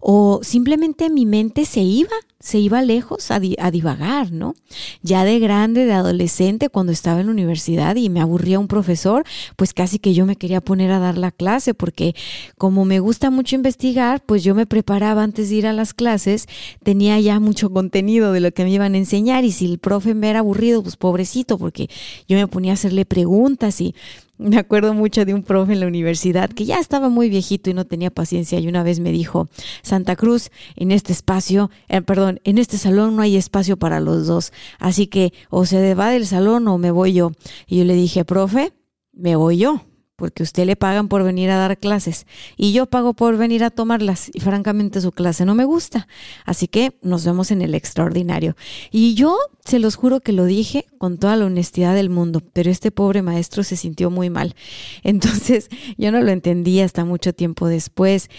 o 0.00 0.40
simplemente 0.42 1.10
mi 1.10 1.26
mente 1.26 1.64
se 1.64 1.80
iba, 1.80 2.16
se 2.42 2.58
iba 2.58 2.82
lejos 2.82 3.30
a, 3.30 3.38
divagar, 3.38 4.32
¿no? 4.32 4.56
Ya 5.00 5.24
de 5.24 5.38
grande, 5.38 5.84
de 5.84 5.92
adolescente, 5.92 6.68
cuando 6.68 6.90
estaba 6.90 7.20
en 7.20 7.26
la 7.26 7.32
universidad 7.32 7.94
y 7.94 8.08
me 8.08 8.20
aburría 8.20 8.58
un 8.58 8.66
profesor, 8.66 9.24
pues 9.54 9.72
casi 9.72 10.00
que 10.00 10.12
yo 10.12 10.26
me 10.26 10.34
quería 10.34 10.60
poner 10.60 10.90
a 10.90 10.98
dar 10.98 11.16
la 11.16 11.30
clase, 11.30 11.72
porque 11.72 12.16
como 12.58 12.84
me 12.84 12.98
gusta 12.98 13.30
mucho 13.30 13.54
investigar, 13.54 14.24
pues 14.26 14.42
yo 14.42 14.56
me 14.56 14.66
preparaba 14.66 15.22
antes 15.22 15.50
de 15.50 15.54
ir 15.54 15.66
a 15.68 15.72
las 15.72 15.94
clases, 15.94 16.48
tenía 16.82 17.18
ya 17.20 17.38
mucho 17.38 17.70
contenido 17.70 18.32
de 18.32 18.40
lo 18.40 18.50
que 18.50 18.64
me 18.64 18.70
iban 18.72 18.94
a 18.94 18.98
enseñar 18.98 19.44
y 19.44 19.52
si 19.52 19.66
el 19.66 19.78
profe 19.78 20.14
me 20.14 20.28
era 20.28 20.40
aburrido, 20.40 20.82
pues 20.82 20.96
pobrecito, 20.96 21.58
porque 21.58 21.88
yo 22.26 22.36
me 22.36 22.48
ponía 22.48 22.72
a 22.72 22.74
hacerle 22.74 23.04
preguntas 23.04 23.80
y 23.80 23.94
me 24.42 24.58
acuerdo 24.58 24.92
mucho 24.92 25.24
de 25.24 25.34
un 25.34 25.42
profe 25.42 25.72
en 25.72 25.80
la 25.80 25.86
universidad 25.86 26.50
que 26.50 26.64
ya 26.64 26.78
estaba 26.78 27.08
muy 27.08 27.28
viejito 27.28 27.70
y 27.70 27.74
no 27.74 27.86
tenía 27.86 28.10
paciencia 28.10 28.58
y 28.58 28.66
una 28.66 28.82
vez 28.82 29.00
me 29.00 29.12
dijo, 29.12 29.48
Santa 29.82 30.16
Cruz, 30.16 30.50
en 30.74 30.90
este 30.90 31.12
espacio, 31.12 31.70
eh, 31.88 32.02
perdón, 32.02 32.31
en 32.44 32.58
este 32.58 32.78
salón 32.78 33.16
no 33.16 33.22
hay 33.22 33.36
espacio 33.36 33.76
para 33.76 34.00
los 34.00 34.26
dos, 34.26 34.52
así 34.78 35.06
que 35.06 35.32
o 35.50 35.66
se 35.66 35.94
va 35.94 36.10
del 36.10 36.26
salón 36.26 36.66
o 36.68 36.78
me 36.78 36.90
voy 36.90 37.12
yo. 37.12 37.32
Y 37.66 37.78
yo 37.78 37.84
le 37.84 37.94
dije, 37.94 38.24
profe, 38.24 38.72
me 39.12 39.36
voy 39.36 39.58
yo 39.58 39.82
porque 40.22 40.44
usted 40.44 40.66
le 40.66 40.76
pagan 40.76 41.08
por 41.08 41.24
venir 41.24 41.50
a 41.50 41.56
dar 41.56 41.76
clases 41.78 42.26
y 42.56 42.72
yo 42.72 42.86
pago 42.86 43.12
por 43.12 43.36
venir 43.36 43.64
a 43.64 43.70
tomarlas 43.70 44.30
y 44.32 44.38
francamente 44.38 45.00
su 45.00 45.10
clase 45.10 45.44
no 45.44 45.56
me 45.56 45.64
gusta. 45.64 46.06
Así 46.44 46.68
que 46.68 46.96
nos 47.02 47.24
vemos 47.24 47.50
en 47.50 47.60
el 47.60 47.74
extraordinario. 47.74 48.54
Y 48.92 49.14
yo 49.14 49.36
se 49.64 49.80
los 49.80 49.96
juro 49.96 50.20
que 50.20 50.30
lo 50.30 50.44
dije 50.44 50.86
con 50.98 51.18
toda 51.18 51.34
la 51.34 51.46
honestidad 51.46 51.96
del 51.96 52.08
mundo, 52.08 52.40
pero 52.52 52.70
este 52.70 52.92
pobre 52.92 53.20
maestro 53.20 53.64
se 53.64 53.76
sintió 53.76 54.10
muy 54.10 54.30
mal. 54.30 54.54
Entonces 55.02 55.68
yo 55.98 56.12
no 56.12 56.20
lo 56.20 56.30
entendí 56.30 56.80
hasta 56.80 57.04
mucho 57.04 57.32
tiempo 57.32 57.66
después. 57.66 58.30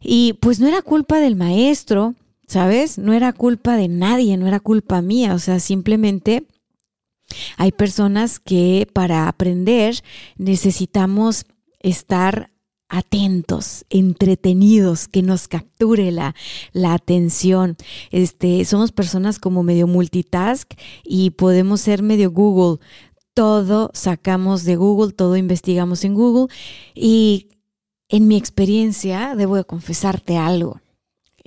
Y 0.00 0.38
pues 0.40 0.58
no 0.58 0.68
era 0.68 0.80
culpa 0.80 1.20
del 1.20 1.36
maestro, 1.36 2.14
¿sabes? 2.46 2.98
No 2.98 3.12
era 3.12 3.32
culpa 3.32 3.76
de 3.76 3.88
nadie, 3.88 4.36
no 4.36 4.46
era 4.46 4.60
culpa 4.60 5.02
mía, 5.02 5.34
o 5.34 5.38
sea, 5.38 5.60
simplemente 5.60 6.46
hay 7.56 7.72
personas 7.72 8.38
que 8.38 8.88
para 8.92 9.28
aprender 9.28 9.96
necesitamos 10.36 11.44
estar 11.80 12.50
atentos, 12.88 13.84
entretenidos, 13.90 15.08
que 15.08 15.22
nos 15.22 15.48
capture 15.48 16.12
la, 16.12 16.34
la, 16.72 16.94
atención. 16.94 17.76
Este, 18.10 18.64
somos 18.64 18.92
personas 18.92 19.40
como 19.40 19.64
medio 19.64 19.88
multitask 19.88 20.72
y 21.04 21.30
podemos 21.30 21.80
ser 21.80 22.02
medio 22.02 22.30
Google. 22.30 22.78
Todo 23.34 23.90
sacamos 23.92 24.64
de 24.64 24.76
Google, 24.76 25.12
todo 25.12 25.36
investigamos 25.36 26.04
en 26.04 26.14
Google 26.14 26.54
y 26.94 27.48
en 28.08 28.28
mi 28.28 28.36
experiencia 28.36 29.34
debo 29.36 29.56
de 29.56 29.64
confesarte 29.64 30.36
algo. 30.36 30.80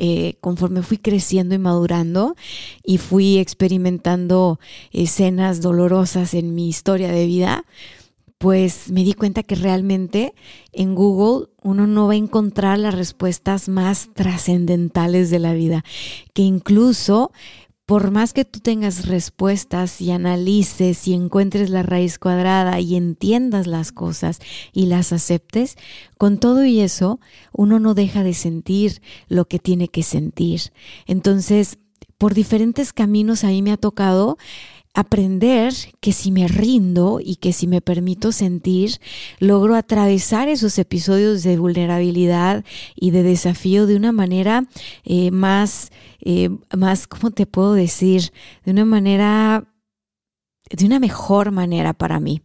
Eh, 0.02 0.38
conforme 0.40 0.82
fui 0.82 0.98
creciendo 0.98 1.56
y 1.56 1.58
madurando 1.58 2.38
y 2.86 3.00
fui 3.00 3.38
experimentando 3.38 4.58
escenas 4.92 5.60
dolorosas 5.60 6.34
en 6.34 6.56
mi 6.56 6.70
historia 6.70 7.12
de 7.12 7.26
vida, 7.26 7.66
pues 8.38 8.90
me 8.92 9.04
di 9.04 9.14
cuenta 9.14 9.44
que 9.44 9.56
realmente 9.56 10.34
en 10.72 10.96
Google 10.96 11.50
uno 11.62 11.86
no 11.86 12.08
va 12.08 12.14
a 12.14 12.16
encontrar 12.16 12.80
las 12.80 12.96
respuestas 12.96 13.68
más 13.68 14.10
trascendentales 14.14 15.30
de 15.32 15.40
la 15.40 15.54
vida, 15.54 15.84
que 16.32 16.44
incluso 16.44 17.34
por 17.90 18.12
más 18.12 18.34
que 18.34 18.46
tú 18.46 18.60
tengas 18.60 19.08
respuestas 19.08 20.00
y 20.00 20.12
analices 20.12 21.08
y 21.08 21.16
encuentres 21.16 21.72
la 21.72 21.82
raíz 21.82 22.20
cuadrada 22.20 22.80
y 22.80 22.96
entiendas 22.96 23.66
las 23.66 23.92
cosas 23.92 24.38
y 24.72 24.86
las 24.86 25.12
aceptes, 25.12 25.76
con 26.16 26.38
todo 26.38 26.64
y 26.66 26.82
eso, 26.82 27.20
uno 27.52 27.80
no 27.80 27.96
deja 27.96 28.22
de 28.22 28.36
sentir 28.36 29.02
lo 29.28 29.46
que 29.46 29.58
tiene 29.58 29.88
que 29.88 30.04
sentir. 30.04 30.62
Entonces, 31.08 31.80
por 32.20 32.36
diferentes 32.36 32.94
caminos 32.94 33.44
a 33.44 33.48
mí 33.48 33.64
me 33.64 33.72
ha 33.72 33.78
tocado 33.78 34.38
aprender 34.94 35.74
que 36.00 36.12
si 36.12 36.32
me 36.32 36.48
rindo 36.48 37.20
y 37.24 37.36
que 37.38 37.54
si 37.54 37.68
me 37.68 37.82
permito 37.82 38.32
sentir, 38.32 39.00
logro 39.40 39.76
atravesar 39.76 40.50
esos 40.50 40.78
episodios 40.80 41.44
de 41.44 41.58
vulnerabilidad 41.58 42.66
y 42.96 43.12
de 43.12 43.24
desafío 43.24 43.86
de 43.86 43.96
una 43.96 44.12
manera 44.12 44.66
eh, 45.04 45.32
más, 45.32 45.92
eh, 46.22 46.50
más, 46.76 47.08
¿cómo 47.08 47.32
te 47.32 47.46
puedo 47.46 47.74
decir? 47.74 48.32
De 48.66 48.72
una 48.72 48.86
manera, 48.86 49.74
de 50.70 50.86
una 50.86 51.00
mejor 51.00 51.52
manera 51.52 51.94
para 51.94 52.20
mí. 52.20 52.42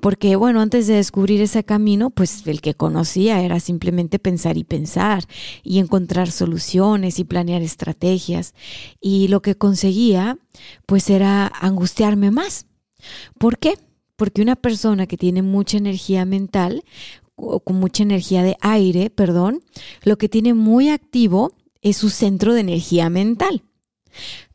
Porque 0.00 0.36
bueno, 0.36 0.60
antes 0.60 0.86
de 0.86 0.94
descubrir 0.94 1.40
ese 1.40 1.64
camino, 1.64 2.10
pues 2.10 2.46
el 2.46 2.60
que 2.60 2.74
conocía 2.74 3.42
era 3.42 3.60
simplemente 3.60 4.18
pensar 4.18 4.56
y 4.56 4.64
pensar 4.64 5.24
y 5.62 5.78
encontrar 5.78 6.30
soluciones 6.30 7.18
y 7.18 7.24
planear 7.24 7.62
estrategias. 7.62 8.54
Y 9.00 9.28
lo 9.28 9.42
que 9.42 9.56
conseguía, 9.56 10.38
pues 10.86 11.10
era 11.10 11.46
angustiarme 11.46 12.30
más. 12.30 12.66
¿Por 13.38 13.58
qué? 13.58 13.78
Porque 14.16 14.42
una 14.42 14.56
persona 14.56 15.06
que 15.06 15.16
tiene 15.16 15.42
mucha 15.42 15.78
energía 15.78 16.24
mental, 16.24 16.82
o 17.36 17.60
con 17.60 17.76
mucha 17.76 18.02
energía 18.02 18.42
de 18.42 18.56
aire, 18.60 19.10
perdón, 19.10 19.62
lo 20.02 20.18
que 20.18 20.28
tiene 20.28 20.52
muy 20.54 20.90
activo 20.90 21.52
es 21.80 21.96
su 21.96 22.10
centro 22.10 22.52
de 22.52 22.60
energía 22.60 23.08
mental. 23.08 23.62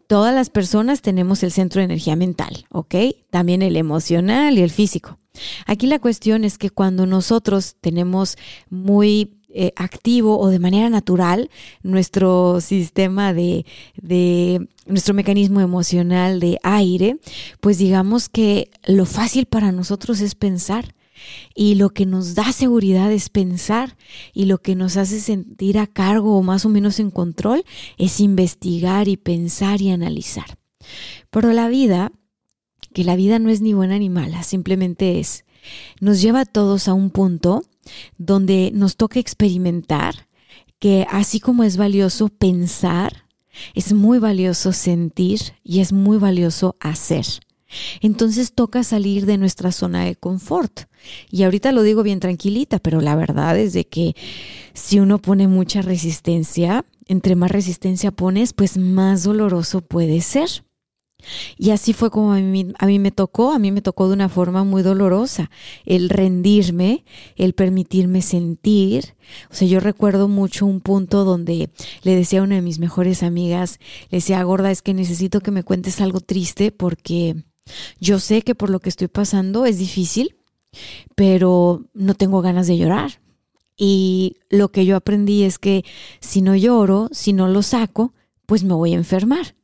Todas 0.08 0.34
las 0.34 0.50
personas 0.50 1.02
tenemos 1.02 1.42
el 1.44 1.52
centro 1.52 1.80
de 1.80 1.86
energía 1.86 2.16
mental, 2.16 2.66
¿ok? 2.70 2.96
También 3.30 3.62
el 3.62 3.76
emocional 3.76 4.58
y 4.58 4.62
el 4.62 4.70
físico. 4.70 5.18
Aquí 5.66 5.88
la 5.88 6.00
cuestión 6.00 6.44
es 6.44 6.58
que 6.58 6.70
cuando 6.70 7.06
nosotros 7.06 7.76
tenemos 7.82 8.38
muy 8.70 9.32
eh, 9.50 9.72
activo 9.78 10.38
o 10.38 10.50
de 10.50 10.60
manera 10.60 10.90
natural 10.90 11.50
nuestro 11.82 12.60
sistema 12.60 13.34
de, 13.34 13.66
de, 13.96 14.68
nuestro 14.86 15.14
mecanismo 15.14 15.62
emocional 15.62 16.42
de 16.42 16.60
aire, 16.62 17.18
pues 17.62 17.78
digamos 17.78 18.28
que 18.28 18.70
lo 18.86 19.06
fácil 19.06 19.46
para 19.46 19.72
nosotros 19.72 20.20
es 20.20 20.36
pensar. 20.36 20.94
Y 21.54 21.76
lo 21.76 21.90
que 21.92 22.06
nos 22.06 22.36
da 22.36 22.52
seguridad 22.52 23.12
es 23.12 23.30
pensar 23.30 23.98
y 24.34 24.46
lo 24.46 24.62
que 24.62 24.76
nos 24.76 24.98
hace 24.98 25.20
sentir 25.20 25.78
a 25.80 25.88
cargo 25.88 26.38
o 26.38 26.44
más 26.44 26.66
o 26.66 26.70
menos 26.70 27.00
en 27.00 27.12
control 27.12 27.64
es 27.98 28.20
investigar 28.20 29.08
y 29.08 29.18
pensar 29.18 29.82
y 29.82 29.92
analizar. 29.92 30.58
Pero 31.30 31.54
la 31.54 31.68
vida, 31.68 32.12
que 32.94 33.04
la 33.04 33.16
vida 33.16 33.40
no 33.40 33.50
es 33.50 33.62
ni 33.62 33.74
buena 33.74 33.98
ni 33.98 34.10
mala, 34.10 34.44
simplemente 34.44 35.20
es, 35.20 35.46
nos 36.00 36.22
lleva 36.22 36.42
a 36.42 36.46
todos 36.46 36.88
a 36.88 36.94
un 36.94 37.10
punto 37.10 37.64
donde 38.18 38.72
nos 38.74 38.98
toca 38.98 39.20
experimentar 39.20 40.28
que 40.80 41.08
así 41.10 41.40
como 41.40 41.64
es 41.64 41.78
valioso 41.78 42.30
pensar, 42.30 43.26
es 43.74 43.94
muy 43.94 44.20
valioso 44.20 44.74
sentir 44.74 45.40
y 45.64 45.80
es 45.80 45.94
muy 45.94 46.18
valioso 46.18 46.76
hacer. 46.80 47.26
Entonces 48.02 48.54
toca 48.54 48.84
salir 48.84 49.26
de 49.26 49.38
nuestra 49.38 49.72
zona 49.72 50.06
de 50.06 50.16
confort. 50.16 50.82
Y 51.30 51.44
ahorita 51.44 51.72
lo 51.72 51.84
digo 51.84 52.04
bien 52.04 52.20
tranquilita, 52.20 52.80
pero 52.80 53.02
la 53.02 53.16
verdad 53.16 53.58
es 53.58 53.74
de 53.74 53.86
que 53.86 54.16
si 54.74 55.00
uno 55.00 55.20
pone 55.20 55.48
mucha 55.48 55.82
resistencia, 55.82 56.86
entre 57.08 57.36
más 57.36 57.52
resistencia 57.52 58.12
pones, 58.12 58.54
pues 58.54 58.78
más 58.78 59.24
doloroso 59.24 59.82
puede 59.82 60.22
ser. 60.22 60.66
Y 61.58 61.72
así 61.72 61.94
fue 61.94 62.12
como 62.12 62.34
a 62.34 62.40
mí, 62.40 62.74
a 62.78 62.86
mí, 62.86 63.00
me 63.00 63.12
tocó, 63.12 63.52
a 63.52 63.60
mí 63.60 63.72
me 63.72 63.82
tocó 63.82 64.08
de 64.08 64.14
una 64.14 64.30
forma 64.30 64.64
muy 64.64 64.84
dolorosa, 64.84 65.50
el 65.86 66.10
rendirme, 66.10 67.04
el 67.36 67.54
permitirme 67.54 68.22
sentir. 68.22 69.16
O 69.50 69.56
sea, 69.56 69.68
yo 69.68 69.80
recuerdo 69.80 70.28
mucho 70.28 70.66
un 70.66 70.82
punto 70.82 71.24
donde 71.24 71.70
le 72.04 72.16
decía 72.16 72.42
a 72.42 72.44
una 72.44 72.56
de 72.56 72.62
mis 72.62 72.80
mejores 72.80 73.24
amigas, 73.24 73.80
le 74.10 74.18
decía, 74.18 74.44
gorda, 74.44 74.72
es 74.72 74.82
que 74.82 74.94
necesito 74.94 75.42
que 75.42 75.52
me 75.52 75.64
cuentes 75.64 76.02
algo 76.02 76.20
triste 76.20 76.72
porque 76.72 77.44
yo 78.00 78.20
sé 78.20 78.42
que 78.42 78.56
por 78.56 78.70
lo 78.70 78.80
que 78.80 78.90
estoy 78.90 79.08
pasando 79.08 79.66
es 79.66 79.78
difícil, 79.78 80.36
pero 81.16 81.84
no 81.94 82.14
tengo 82.14 82.42
ganas 82.42 82.68
de 82.68 82.78
llorar. 82.78 83.22
Y 83.78 84.38
lo 84.50 84.70
que 84.70 84.86
yo 84.86 84.96
aprendí 84.96 85.44
es 85.44 85.60
que 85.60 85.84
si 86.20 86.42
no 86.42 86.56
lloro, 86.56 87.10
si 87.12 87.34
no 87.34 87.48
lo 87.48 87.62
saco, 87.62 88.14
pues 88.46 88.64
me 88.64 88.74
voy 88.74 88.94
a 88.94 88.98
enfermar. 88.98 89.56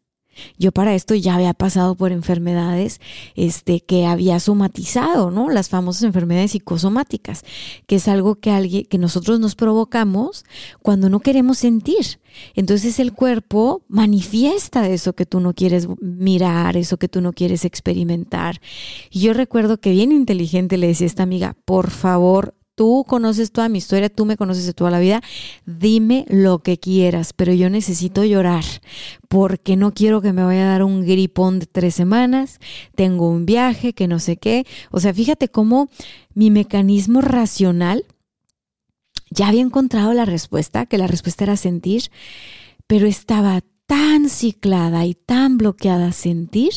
Yo 0.57 0.71
para 0.71 0.95
esto 0.95 1.15
ya 1.15 1.35
había 1.35 1.53
pasado 1.53 1.95
por 1.95 2.11
enfermedades 2.11 2.99
este, 3.35 3.81
que 3.81 4.05
había 4.05 4.39
somatizado, 4.39 5.31
¿no? 5.31 5.49
Las 5.49 5.69
famosas 5.69 6.03
enfermedades 6.03 6.51
psicosomáticas, 6.51 7.43
que 7.87 7.95
es 7.95 8.07
algo 8.07 8.35
que, 8.35 8.51
alguien, 8.51 8.85
que 8.85 8.97
nosotros 8.97 9.39
nos 9.39 9.55
provocamos 9.55 10.45
cuando 10.81 11.09
no 11.09 11.19
queremos 11.19 11.57
sentir. 11.57 12.19
Entonces 12.55 12.99
el 12.99 13.13
cuerpo 13.13 13.83
manifiesta 13.87 14.87
eso 14.87 15.13
que 15.13 15.25
tú 15.25 15.39
no 15.39 15.53
quieres 15.53 15.87
mirar, 15.99 16.77
eso 16.77 16.97
que 16.97 17.07
tú 17.07 17.21
no 17.21 17.33
quieres 17.33 17.65
experimentar. 17.65 18.61
Y 19.09 19.21
yo 19.21 19.33
recuerdo 19.33 19.79
que 19.79 19.91
bien 19.91 20.11
inteligente 20.11 20.77
le 20.77 20.87
decía 20.87 21.05
a 21.05 21.07
esta 21.07 21.23
amiga, 21.23 21.55
por 21.65 21.89
favor, 21.89 22.55
tú 22.75 23.05
conoces 23.07 23.51
toda 23.51 23.69
mi 23.69 23.77
historia, 23.77 24.09
tú 24.09 24.25
me 24.25 24.37
conoces 24.37 24.65
de 24.65 24.73
toda 24.73 24.91
la 24.91 24.99
vida, 24.99 25.21
dime 25.65 26.25
lo 26.29 26.59
que 26.59 26.77
quieras, 26.77 27.33
pero 27.33 27.53
yo 27.53 27.69
necesito 27.69 28.23
llorar 28.23 28.63
porque 29.27 29.75
no 29.75 29.93
quiero 29.93 30.21
que 30.21 30.33
me 30.33 30.43
vaya 30.43 30.63
a 30.63 30.71
dar 30.71 30.83
un 30.83 31.05
gripón 31.05 31.59
de 31.59 31.65
tres 31.65 31.95
semanas, 31.95 32.59
tengo 32.95 33.29
un 33.29 33.45
viaje, 33.45 33.93
que 33.93 34.07
no 34.07 34.19
sé 34.19 34.37
qué. 34.37 34.65
O 34.91 34.99
sea, 34.99 35.13
fíjate 35.13 35.49
cómo 35.49 35.89
mi 36.33 36.49
mecanismo 36.49 37.21
racional 37.21 38.05
ya 39.29 39.47
había 39.47 39.61
encontrado 39.61 40.13
la 40.13 40.25
respuesta, 40.25 40.85
que 40.85 40.97
la 40.97 41.07
respuesta 41.07 41.45
era 41.45 41.57
sentir, 41.57 42.11
pero 42.87 43.07
estaba 43.07 43.61
tan 43.85 44.29
ciclada 44.29 45.05
y 45.05 45.15
tan 45.15 45.57
bloqueada 45.57 46.07
a 46.07 46.13
sentir 46.13 46.71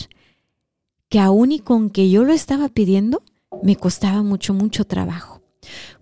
que 1.08 1.20
aún 1.20 1.52
y 1.52 1.60
con 1.60 1.90
que 1.90 2.10
yo 2.10 2.24
lo 2.24 2.32
estaba 2.32 2.68
pidiendo, 2.68 3.22
me 3.62 3.76
costaba 3.76 4.22
mucho, 4.22 4.54
mucho 4.54 4.84
trabajo. 4.84 5.33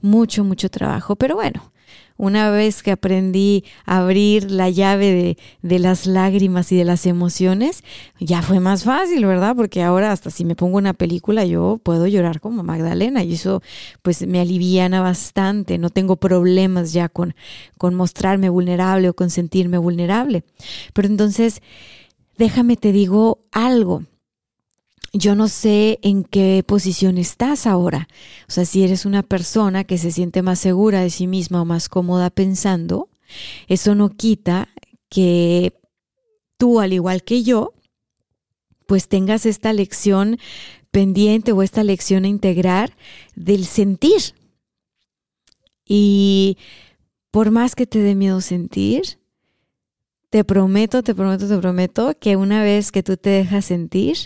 Mucho, 0.03 0.45
mucho 0.45 0.69
trabajo. 0.69 1.17
Pero 1.17 1.37
bueno, 1.37 1.73
una 2.17 2.51
vez 2.51 2.83
que 2.83 2.91
aprendí 2.91 3.65
a 3.85 3.99
abrir 3.99 4.51
la 4.51 4.69
llave 4.71 5.13
de, 5.13 5.39
de, 5.63 5.79
las 5.79 6.07
lágrimas 6.07 6.71
y 6.73 6.77
de 6.77 6.85
las 6.85 7.07
emociones, 7.07 7.83
ya 8.21 8.43
fue 8.43 8.61
más 8.61 8.85
fácil, 8.85 9.25
¿verdad? 9.27 9.57
Porque 9.57 9.83
ahora 9.83 10.13
hasta 10.13 10.31
si 10.31 10.45
me 10.45 10.55
pongo 10.55 10.77
una 10.77 10.93
película 10.93 11.45
yo 11.45 11.81
puedo 11.83 12.07
llorar 12.07 12.41
como 12.41 12.63
Magdalena 12.63 13.25
y 13.25 13.35
eso 13.35 13.63
pues 14.03 14.27
me 14.27 14.41
aliviana 14.41 15.01
bastante, 15.01 15.79
no 15.79 15.91
tengo 15.91 16.17
problemas 16.17 16.93
ya 16.93 17.09
con, 17.09 17.35
con 17.79 17.95
mostrarme 17.95 18.49
vulnerable 18.49 19.09
o 19.09 19.15
con 19.15 19.31
sentirme 19.31 19.79
vulnerable. 19.79 20.45
Pero 20.93 21.09
entonces, 21.09 21.63
déjame 22.37 22.77
te 22.77 22.93
digo 22.93 23.41
algo 23.53 24.05
yo 25.13 25.35
no 25.35 25.49
sé 25.49 25.99
en 26.03 26.25
qué 26.25 26.65
posición 26.67 27.19
estás 27.19 27.67
ahora. 27.67 28.09
O 28.49 28.53
sea, 28.53 28.65
si 28.65 28.83
eres 28.83 29.05
una 29.05 29.23
persona 29.23 29.85
que 29.85 29.99
se 29.99 30.11
siente 30.11 30.43
más 30.43 30.59
segura 30.59 31.03
de 31.03 31.11
sí 31.11 31.27
misma 31.27 31.63
o 31.63 31.65
más 31.65 31.89
cómoda 31.89 32.31
pensando, 32.31 33.11
eso 33.69 33.95
no 33.95 34.11
quita 34.11 34.69
que 35.09 35.75
tú, 36.57 36.81
al 36.81 36.93
igual 36.93 37.23
que 37.23 37.43
yo, 37.43 37.75
pues 38.87 39.09
tengas 39.09 39.47
esta 39.47 39.73
lección 39.73 40.39
pendiente 40.91 41.53
o 41.53 41.63
esta 41.63 41.85
lección 41.85 42.25
a 42.25 42.29
integrar 42.29 42.97
del 43.35 43.67
sentir. 43.67 44.35
Y 45.87 46.57
por 47.31 47.51
más 47.51 47.75
que 47.75 47.87
te 47.87 47.99
dé 47.99 48.15
miedo 48.15 48.41
sentir, 48.41 49.19
te 50.33 50.45
prometo, 50.45 51.03
te 51.03 51.15
prometo, 51.15 51.47
te 51.47 51.59
prometo 51.59 52.19
que 52.19 52.37
una 52.37 52.63
vez 52.63 52.91
que 52.91 53.03
tú 53.03 53.19
te 53.19 53.29
dejas 53.29 53.67
sentir, 53.67 54.17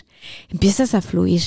empiezas 0.47 0.93
a 0.93 1.01
fluir. 1.01 1.41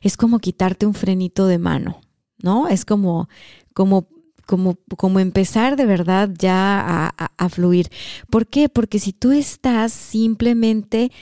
Es 0.00 0.16
como 0.16 0.38
quitarte 0.38 0.86
un 0.86 0.94
frenito 0.94 1.46
de 1.46 1.58
mano, 1.58 2.00
¿no? 2.38 2.68
Es 2.68 2.86
como, 2.86 3.28
como, 3.74 4.08
como, 4.46 4.78
como 4.96 5.20
empezar 5.20 5.76
de 5.76 5.84
verdad 5.84 6.30
ya 6.32 7.12
a, 7.14 7.48
fluir. 7.50 7.90
¿Por 8.30 8.46
qué? 8.46 8.70
Porque 8.70 8.98
si 8.98 9.12
tú 9.12 9.32
estás 9.32 9.92
simplemente 9.92 11.12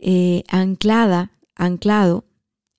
eh, 0.00 0.44
anclada, 0.46 1.32
anclado 1.56 2.24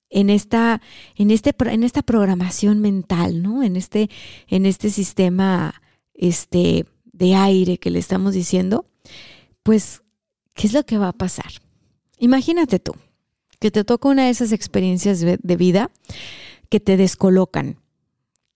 en 0.10 0.30
esta, 0.30 0.82
en, 1.18 1.32
este, 1.32 1.54
en 1.66 1.84
esta 1.84 2.02
programación 2.02 2.80
mental, 2.80 3.44
¿no? 3.44 3.62
En 3.62 3.76
este, 3.76 4.10
en 4.48 4.66
este 4.66 4.90
sistema 4.90 5.82
este, 6.14 6.86
de 7.04 7.36
aire 7.36 7.78
que 7.78 7.92
le 7.92 8.00
estamos 8.00 8.34
diciendo, 8.34 8.86
pues, 9.64 10.02
¿qué 10.54 10.68
es 10.68 10.74
lo 10.74 10.86
que 10.86 10.98
va 10.98 11.10
a 11.10 11.14
pasar? 11.14 11.52
Imagínate 12.20 12.80
tú 12.80 12.96
que 13.60 13.72
te 13.72 13.84
toca 13.84 14.10
una 14.10 14.26
de 14.26 14.30
esas 14.30 14.52
experiencias 14.52 15.20
de 15.20 15.56
vida 15.56 15.92
que 16.70 16.80
te 16.80 16.98
descolocan, 16.98 17.78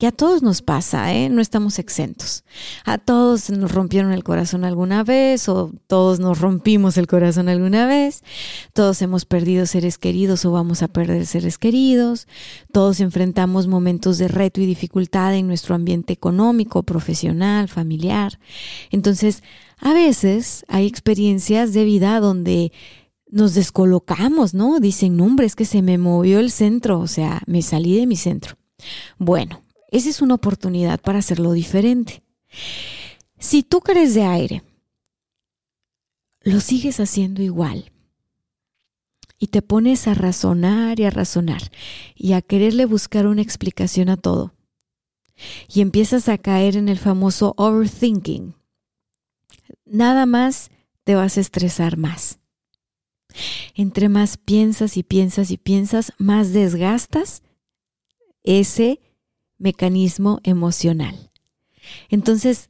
que 0.02 0.08
a 0.08 0.12
todos 0.12 0.42
nos 0.42 0.64
pasa, 0.64 1.14
¿eh? 1.14 1.30
no 1.30 1.42
estamos 1.42 1.78
exentos. 1.78 2.44
A 2.86 2.98
todos 2.98 3.52
nos 3.52 3.72
rompieron 3.72 4.12
el 4.12 4.24
corazón 4.24 4.66
alguna 4.66 5.04
vez 5.04 5.48
o 5.48 5.72
todos 5.86 6.20
nos 6.20 6.40
rompimos 6.40 6.98
el 6.98 7.06
corazón 7.06 7.50
alguna 7.50 7.86
vez, 7.86 8.24
todos 8.74 9.00
hemos 9.04 9.26
perdido 9.26 9.68
seres 9.68 10.00
queridos 10.00 10.44
o 10.44 10.52
vamos 10.52 10.82
a 10.82 10.88
perder 10.88 11.28
seres 11.28 11.60
queridos, 11.60 12.28
todos 12.72 13.00
enfrentamos 13.00 13.68
momentos 13.68 14.18
de 14.18 14.28
reto 14.28 14.60
y 14.60 14.66
dificultad 14.66 15.36
en 15.36 15.46
nuestro 15.46 15.76
ambiente 15.76 16.14
económico, 16.14 16.82
profesional, 16.82 17.68
familiar. 17.68 18.40
Entonces, 18.90 19.44
a 19.82 19.94
veces 19.94 20.64
hay 20.68 20.86
experiencias 20.86 21.74
de 21.74 21.84
vida 21.84 22.20
donde 22.20 22.72
nos 23.32 23.56
descolocamos, 23.56 24.54
¿no? 24.54 24.80
Dicen, 24.80 25.18
no, 25.18 25.26
hombre, 25.26 25.48
es 25.48 25.56
que 25.56 25.66
se 25.66 25.82
me 25.82 25.98
movió 25.98 26.40
el 26.40 26.52
centro, 26.52 27.00
o 27.00 27.08
sea, 27.08 27.42
me 27.48 27.64
salí 27.64 27.98
de 27.98 28.06
mi 28.06 28.16
centro. 28.16 28.58
Bueno, 29.18 29.64
esa 29.90 30.10
es 30.10 30.22
una 30.22 30.36
oportunidad 30.36 31.02
para 31.02 31.18
hacerlo 31.18 31.52
diferente. 31.54 32.22
Si 33.40 33.64
tú 33.64 33.80
crees 33.80 34.14
de 34.14 34.24
aire, 34.24 34.64
lo 36.42 36.60
sigues 36.60 37.00
haciendo 37.00 37.42
igual. 37.42 37.92
Y 39.40 39.48
te 39.48 39.64
pones 39.64 40.08
a 40.08 40.14
razonar 40.14 41.00
y 41.00 41.06
a 41.06 41.10
razonar 41.10 41.72
y 42.16 42.34
a 42.34 42.44
quererle 42.44 42.86
buscar 42.86 43.26
una 43.26 43.42
explicación 43.42 44.10
a 44.10 44.18
todo. 44.18 44.54
Y 45.74 45.82
empiezas 45.82 46.30
a 46.30 46.38
caer 46.38 46.78
en 46.78 46.88
el 46.88 47.00
famoso 47.00 47.56
overthinking 47.58 48.61
nada 49.86 50.26
más 50.26 50.72
te 51.04 51.16
vas 51.16 51.38
a 51.38 51.42
estresar 51.42 51.98
más. 51.98 52.40
Entre 53.76 54.10
más 54.10 54.38
piensas 54.38 54.98
y 54.98 55.04
piensas 55.04 55.52
y 55.52 55.58
piensas, 55.58 56.14
más 56.18 56.54
desgastas 56.54 57.44
ese 58.44 59.00
mecanismo 59.58 60.40
emocional. 60.44 61.32
Entonces, 62.10 62.70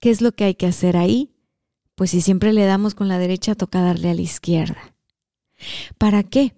¿qué 0.00 0.10
es 0.10 0.20
lo 0.20 0.32
que 0.32 0.44
hay 0.44 0.54
que 0.54 0.66
hacer 0.66 0.96
ahí? 0.96 1.34
Pues 1.94 2.10
si 2.10 2.20
siempre 2.20 2.52
le 2.52 2.64
damos 2.64 2.94
con 2.94 3.08
la 3.08 3.18
derecha, 3.18 3.54
toca 3.54 3.82
darle 3.82 4.10
a 4.10 4.14
la 4.14 4.22
izquierda. 4.22 4.94
¿Para 5.98 6.22
qué? 6.22 6.54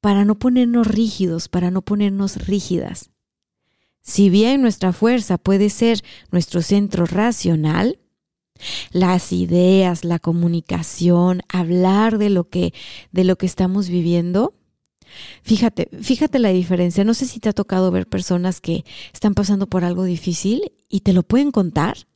Para 0.00 0.24
no 0.24 0.38
ponernos 0.38 0.86
rígidos, 0.86 1.48
para 1.48 1.70
no 1.70 1.82
ponernos 1.82 2.46
rígidas. 2.46 3.10
Si 4.02 4.30
bien 4.30 4.60
nuestra 4.60 4.92
fuerza 4.92 5.38
puede 5.38 5.70
ser 5.70 6.02
nuestro 6.30 6.60
centro 6.60 7.06
racional, 7.06 8.01
las 8.92 9.32
ideas, 9.32 10.04
la 10.04 10.18
comunicación, 10.18 11.42
hablar 11.48 12.18
de 12.18 12.30
lo 12.30 12.48
que, 12.48 12.72
de 13.10 13.24
lo 13.24 13.36
que 13.36 13.46
estamos 13.46 13.88
viviendo. 13.88 14.54
Fíjate, 15.42 15.88
fíjate 16.00 16.38
la 16.38 16.50
diferencia. 16.50 17.04
No 17.04 17.14
sé 17.14 17.26
si 17.26 17.40
te 17.40 17.48
ha 17.48 17.52
tocado 17.52 17.90
ver 17.90 18.06
personas 18.06 18.60
que 18.60 18.84
están 19.12 19.34
pasando 19.34 19.66
por 19.66 19.84
algo 19.84 20.04
difícil 20.04 20.72
y 20.88 21.00
te 21.00 21.12
lo 21.12 21.22
pueden 21.22 21.50
contar, 21.50 22.06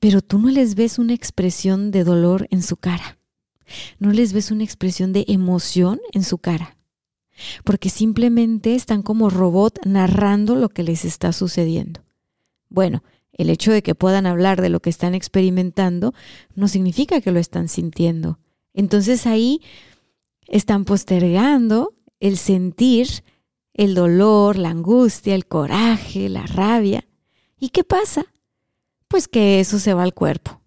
pero 0.00 0.22
tú 0.22 0.38
no 0.38 0.50
les 0.50 0.74
ves 0.74 0.98
una 0.98 1.14
expresión 1.14 1.90
de 1.90 2.04
dolor 2.04 2.46
en 2.50 2.62
su 2.62 2.76
cara. 2.76 3.18
No 3.98 4.12
les 4.12 4.32
ves 4.32 4.50
una 4.50 4.64
expresión 4.64 5.12
de 5.12 5.24
emoción 5.28 6.00
en 6.12 6.22
su 6.24 6.38
cara. 6.38 6.76
Porque 7.64 7.90
simplemente 7.90 8.74
están 8.74 9.02
como 9.02 9.28
robot 9.28 9.80
narrando 9.84 10.54
lo 10.54 10.70
que 10.70 10.82
les 10.82 11.04
está 11.04 11.32
sucediendo. 11.32 12.02
Bueno, 12.68 13.02
el 13.36 13.50
hecho 13.50 13.70
de 13.70 13.82
que 13.82 13.94
puedan 13.94 14.26
hablar 14.26 14.60
de 14.60 14.70
lo 14.70 14.80
que 14.80 14.90
están 14.90 15.14
experimentando 15.14 16.14
no 16.54 16.68
significa 16.68 17.20
que 17.20 17.32
lo 17.32 17.38
están 17.38 17.68
sintiendo. 17.68 18.38
Entonces 18.74 19.26
ahí 19.26 19.60
están 20.48 20.84
postergando 20.84 21.94
el 22.20 22.38
sentir 22.38 23.22
el 23.74 23.94
dolor, 23.94 24.56
la 24.56 24.70
angustia, 24.70 25.34
el 25.34 25.46
coraje, 25.46 26.28
la 26.28 26.46
rabia. 26.46 27.06
¿Y 27.58 27.68
qué 27.68 27.84
pasa? 27.84 28.26
Pues 29.06 29.28
que 29.28 29.60
eso 29.60 29.78
se 29.78 29.92
va 29.92 30.02
al 30.02 30.14
cuerpo. 30.14 30.62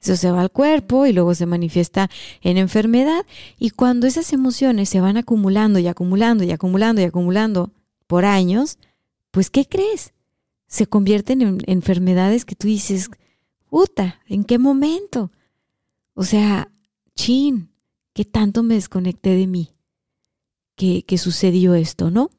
Eso 0.00 0.16
se 0.16 0.30
va 0.30 0.40
al 0.40 0.50
cuerpo 0.50 1.06
y 1.06 1.12
luego 1.12 1.34
se 1.34 1.46
manifiesta 1.46 2.10
en 2.42 2.58
enfermedad. 2.58 3.24
Y 3.58 3.70
cuando 3.70 4.06
esas 4.06 4.32
emociones 4.32 4.88
se 4.88 5.00
van 5.00 5.16
acumulando 5.16 5.78
y 5.78 5.86
acumulando 5.86 6.44
y 6.44 6.50
acumulando 6.50 7.00
y 7.00 7.04
acumulando 7.04 7.72
por 8.06 8.24
años, 8.24 8.78
pues 9.30 9.48
¿qué 9.48 9.66
crees? 9.66 10.12
Se 10.72 10.86
convierten 10.86 11.42
en 11.42 11.58
enfermedades 11.66 12.46
que 12.46 12.54
tú 12.54 12.66
dices, 12.66 13.10
puta, 13.68 14.22
¿en 14.26 14.42
qué 14.42 14.58
momento? 14.58 15.30
O 16.14 16.24
sea, 16.24 16.72
chin, 17.14 17.70
¿qué 18.14 18.24
tanto 18.24 18.62
me 18.62 18.76
desconecté 18.76 19.36
de 19.36 19.46
mí? 19.46 19.76
Que, 20.74 21.04
que 21.04 21.18
sucedió 21.18 21.74
esto, 21.74 22.10
¿no? 22.10 22.30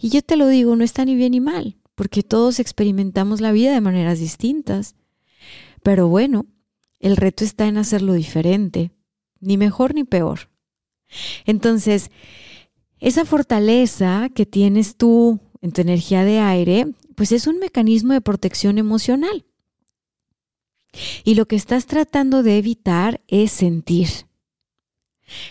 Y 0.00 0.08
yo 0.08 0.22
te 0.22 0.36
lo 0.38 0.48
digo, 0.48 0.74
no 0.74 0.84
está 0.84 1.04
ni 1.04 1.16
bien 1.16 1.32
ni 1.32 1.40
mal, 1.40 1.76
porque 1.94 2.22
todos 2.22 2.60
experimentamos 2.60 3.42
la 3.42 3.52
vida 3.52 3.74
de 3.74 3.82
maneras 3.82 4.20
distintas. 4.20 4.96
Pero 5.82 6.08
bueno, 6.08 6.46
el 6.98 7.14
reto 7.14 7.44
está 7.44 7.66
en 7.66 7.76
hacerlo 7.76 8.14
diferente, 8.14 8.90
ni 9.40 9.58
mejor 9.58 9.94
ni 9.94 10.04
peor. 10.04 10.48
Entonces, 11.44 12.10
esa 13.00 13.26
fortaleza 13.26 14.30
que 14.34 14.46
tienes 14.46 14.96
tú 14.96 15.40
en 15.60 15.72
tu 15.72 15.82
energía 15.82 16.24
de 16.24 16.38
aire 16.38 16.94
pues 17.16 17.32
es 17.32 17.46
un 17.46 17.58
mecanismo 17.58 18.12
de 18.12 18.20
protección 18.20 18.78
emocional. 18.78 19.44
Y 21.24 21.34
lo 21.34 21.46
que 21.46 21.56
estás 21.56 21.86
tratando 21.86 22.42
de 22.42 22.58
evitar 22.58 23.20
es 23.26 23.52
sentir. 23.52 24.08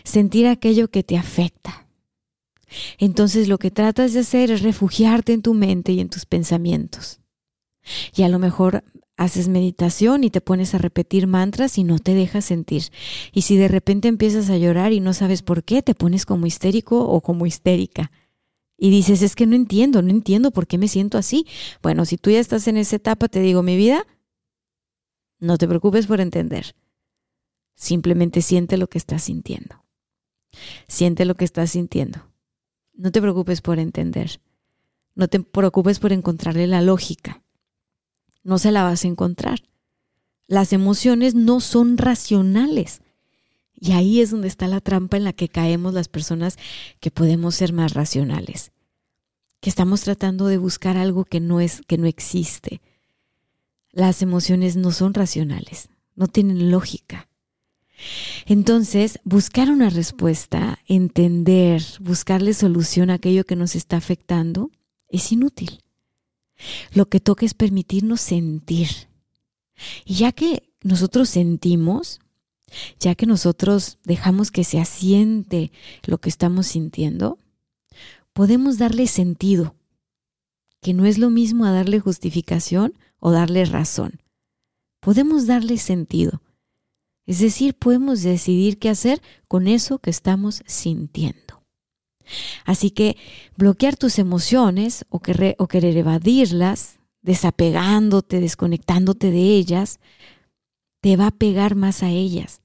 Sentir 0.03 0.47
aquello 0.47 0.89
que 0.89 1.03
te 1.03 1.17
afecta. 1.17 1.87
Entonces 2.97 3.47
lo 3.47 3.57
que 3.57 3.71
tratas 3.71 4.13
de 4.13 4.21
hacer 4.21 4.51
es 4.51 4.61
refugiarte 4.61 5.33
en 5.33 5.41
tu 5.41 5.53
mente 5.53 5.91
y 5.91 5.99
en 5.99 6.09
tus 6.09 6.25
pensamientos. 6.25 7.19
Y 8.15 8.23
a 8.23 8.29
lo 8.29 8.39
mejor 8.39 8.83
haces 9.17 9.47
meditación 9.47 10.23
y 10.23 10.29
te 10.29 10.41
pones 10.41 10.73
a 10.73 10.79
repetir 10.79 11.27
mantras 11.27 11.77
y 11.77 11.83
no 11.83 11.99
te 11.99 12.13
dejas 12.13 12.45
sentir. 12.45 12.83
Y 13.31 13.43
si 13.43 13.57
de 13.57 13.67
repente 13.67 14.07
empiezas 14.07 14.49
a 14.49 14.57
llorar 14.57 14.93
y 14.93 14.99
no 14.99 15.13
sabes 15.13 15.41
por 15.41 15.63
qué, 15.63 15.81
te 15.81 15.93
pones 15.93 16.25
como 16.25 16.45
histérico 16.45 17.07
o 17.07 17.21
como 17.21 17.45
histérica. 17.45 18.11
Y 18.83 18.89
dices, 18.89 19.21
es 19.21 19.37
que 19.37 19.45
no 19.45 19.55
entiendo, 19.55 20.01
no 20.01 20.09
entiendo 20.09 20.51
por 20.51 20.67
qué 20.67 20.77
me 20.77 20.89
siento 20.89 21.17
así. 21.17 21.47
Bueno, 21.81 22.03
si 22.03 22.17
tú 22.17 22.31
ya 22.31 22.41
estás 22.41 22.67
en 22.67 22.75
esa 22.75 22.97
etapa, 22.97 23.29
te 23.29 23.39
digo, 23.39 23.63
mi 23.63 23.77
vida, 23.77 24.05
no 25.39 25.57
te 25.57 25.69
preocupes 25.69 26.05
por 26.05 26.19
entender. 26.19 26.75
Simplemente 27.75 28.41
siente 28.41 28.75
lo 28.75 28.87
que 28.87 28.97
estás 28.97 29.23
sintiendo. 29.23 29.85
Siente 30.89 31.23
lo 31.23 31.35
que 31.35 31.45
estás 31.45 31.71
sintiendo. 31.71 32.29
No 32.91 33.13
te 33.13 33.21
preocupes 33.21 33.61
por 33.61 33.79
entender. 33.79 34.41
No 35.15 35.29
te 35.29 35.39
preocupes 35.39 35.99
por 35.99 36.11
encontrarle 36.11 36.67
la 36.67 36.81
lógica. 36.81 37.41
No 38.43 38.57
se 38.57 38.73
la 38.73 38.83
vas 38.83 39.05
a 39.05 39.07
encontrar. 39.07 39.63
Las 40.45 40.73
emociones 40.73 41.35
no 41.35 41.61
son 41.61 41.97
racionales. 41.97 42.99
Y 43.79 43.93
ahí 43.93 44.19
es 44.19 44.31
donde 44.31 44.49
está 44.49 44.67
la 44.67 44.81
trampa 44.81 45.15
en 45.15 45.23
la 45.23 45.31
que 45.31 45.47
caemos 45.47 45.93
las 45.93 46.09
personas 46.09 46.57
que 46.99 47.11
podemos 47.11 47.55
ser 47.55 47.71
más 47.71 47.93
racionales. 47.93 48.72
Que 49.63 49.69
estamos 49.69 50.01
tratando 50.01 50.47
de 50.47 50.57
buscar 50.57 50.97
algo 50.97 51.23
que 51.23 51.39
no 51.39 51.61
es 51.61 51.83
que 51.87 51.97
no 51.97 52.05
existe. 52.05 52.81
Las 53.93 54.21
emociones 54.21 54.75
no 54.75 54.91
son 54.91 55.13
racionales, 55.13 55.87
no 56.17 56.27
tienen 56.27 56.69
lógica. 56.69 57.29
Entonces, 58.45 59.21
buscar 59.23 59.69
una 59.69 59.89
respuesta, 59.89 60.79
entender, 60.85 61.81
buscarle 62.01 62.53
solución 62.53 63.09
a 63.09 63.13
aquello 63.13 63.45
que 63.45 63.55
nos 63.55 63.77
está 63.77 63.95
afectando, 63.95 64.69
es 65.07 65.31
inútil. 65.31 65.81
Lo 66.93 67.05
que 67.05 67.21
toca 67.21 67.45
es 67.45 67.53
permitirnos 67.53 68.19
sentir. 68.19 68.89
Y 70.03 70.15
ya 70.15 70.33
que 70.33 70.73
nosotros 70.81 71.29
sentimos, 71.29 72.19
ya 72.99 73.15
que 73.15 73.27
nosotros 73.27 73.97
dejamos 74.03 74.51
que 74.51 74.65
se 74.65 74.81
asiente 74.81 75.71
lo 76.05 76.17
que 76.17 76.27
estamos 76.27 76.67
sintiendo, 76.67 77.37
podemos 78.33 78.77
darle 78.77 79.07
sentido, 79.07 79.75
que 80.81 80.93
no 80.93 81.05
es 81.05 81.17
lo 81.17 81.29
mismo 81.29 81.65
a 81.65 81.71
darle 81.71 81.99
justificación 81.99 82.97
o 83.19 83.31
darle 83.31 83.65
razón. 83.65 84.21
Podemos 84.99 85.47
darle 85.47 85.77
sentido. 85.77 86.41
Es 87.25 87.39
decir, 87.39 87.75
podemos 87.75 88.21
decidir 88.21 88.79
qué 88.79 88.89
hacer 88.89 89.21
con 89.47 89.67
eso 89.67 89.99
que 89.99 90.09
estamos 90.09 90.61
sintiendo. 90.65 91.63
Así 92.65 92.91
que 92.91 93.17
bloquear 93.57 93.95
tus 93.95 94.19
emociones 94.19 95.05
o 95.09 95.21
querer, 95.21 95.55
o 95.57 95.67
querer 95.67 95.95
evadirlas, 95.97 96.99
desapegándote, 97.21 98.39
desconectándote 98.39 99.31
de 99.31 99.55
ellas, 99.55 99.99
te 101.01 101.15
va 101.15 101.27
a 101.27 101.31
pegar 101.31 101.75
más 101.75 102.03
a 102.03 102.09
ellas. 102.09 102.61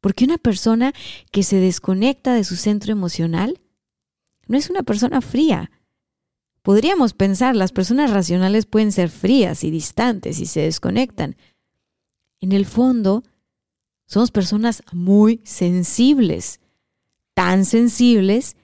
Porque 0.00 0.24
una 0.24 0.38
persona 0.38 0.92
que 1.32 1.42
se 1.42 1.56
desconecta 1.56 2.34
de 2.34 2.44
su 2.44 2.56
centro 2.56 2.92
emocional 2.92 3.60
no 4.48 4.58
es 4.58 4.70
una 4.70 4.82
persona 4.82 5.20
fría. 5.20 5.70
Podríamos 6.62 7.14
pensar, 7.14 7.54
las 7.54 7.72
personas 7.72 8.10
racionales 8.10 8.66
pueden 8.66 8.92
ser 8.92 9.10
frías 9.10 9.62
y 9.62 9.70
distantes 9.70 10.40
y 10.40 10.46
se 10.46 10.62
desconectan. 10.62 11.36
En 12.40 12.52
el 12.52 12.66
fondo, 12.66 13.22
somos 14.06 14.30
personas 14.30 14.82
muy 14.92 15.40
sensibles, 15.44 16.60
tan 17.34 17.64
sensibles, 17.64 18.56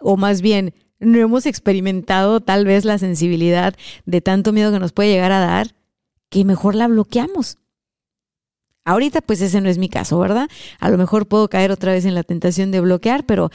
o 0.00 0.16
más 0.16 0.42
bien, 0.42 0.74
no 0.98 1.18
hemos 1.18 1.46
experimentado 1.46 2.40
tal 2.40 2.64
vez 2.64 2.84
la 2.84 2.98
sensibilidad 2.98 3.74
de 4.04 4.20
tanto 4.20 4.52
miedo 4.52 4.72
que 4.72 4.78
nos 4.78 4.92
puede 4.92 5.10
llegar 5.10 5.32
a 5.32 5.40
dar, 5.40 5.74
que 6.28 6.44
mejor 6.44 6.74
la 6.74 6.88
bloqueamos. 6.88 7.58
Ahorita 8.84 9.22
pues 9.22 9.40
ese 9.40 9.60
no 9.60 9.68
es 9.68 9.78
mi 9.78 9.88
caso, 9.88 10.18
¿verdad? 10.18 10.48
A 10.78 10.90
lo 10.90 10.98
mejor 10.98 11.26
puedo 11.26 11.48
caer 11.48 11.70
otra 11.70 11.92
vez 11.92 12.04
en 12.04 12.14
la 12.14 12.22
tentación 12.22 12.70
de 12.70 12.80
bloquear, 12.80 13.24
pero 13.24 13.50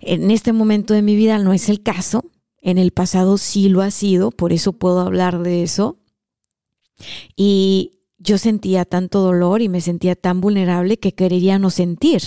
en 0.00 0.30
este 0.30 0.52
momento 0.52 0.94
de 0.94 1.02
mi 1.02 1.16
vida 1.16 1.38
no 1.38 1.52
es 1.52 1.68
el 1.68 1.82
caso. 1.82 2.24
En 2.60 2.78
el 2.78 2.90
pasado 2.90 3.38
sí 3.38 3.68
lo 3.68 3.82
ha 3.82 3.90
sido, 3.90 4.30
por 4.30 4.52
eso 4.52 4.72
puedo 4.72 5.00
hablar 5.00 5.42
de 5.42 5.62
eso. 5.62 5.98
Y 7.36 8.00
yo 8.18 8.38
sentía 8.38 8.84
tanto 8.84 9.20
dolor 9.20 9.62
y 9.62 9.68
me 9.68 9.80
sentía 9.80 10.16
tan 10.16 10.40
vulnerable 10.40 10.98
que 10.98 11.14
quería 11.14 11.58
no 11.58 11.70
sentir. 11.70 12.22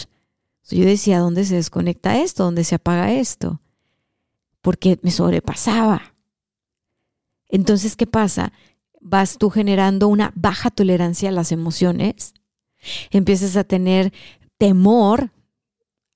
Yo 0.69 0.85
decía, 0.85 1.19
¿dónde 1.19 1.45
se 1.45 1.55
desconecta 1.55 2.21
esto? 2.21 2.43
¿Dónde 2.43 2.63
se 2.63 2.75
apaga 2.75 3.11
esto? 3.11 3.59
Porque 4.61 4.99
me 5.01 5.11
sobrepasaba. 5.11 6.15
Entonces, 7.47 7.95
¿qué 7.95 8.05
pasa? 8.05 8.53
Vas 9.01 9.37
tú 9.37 9.49
generando 9.49 10.07
una 10.07 10.31
baja 10.35 10.69
tolerancia 10.69 11.29
a 11.29 11.31
las 11.31 11.51
emociones, 11.51 12.33
empiezas 13.09 13.55
a 13.57 13.63
tener 13.63 14.13
temor 14.57 15.31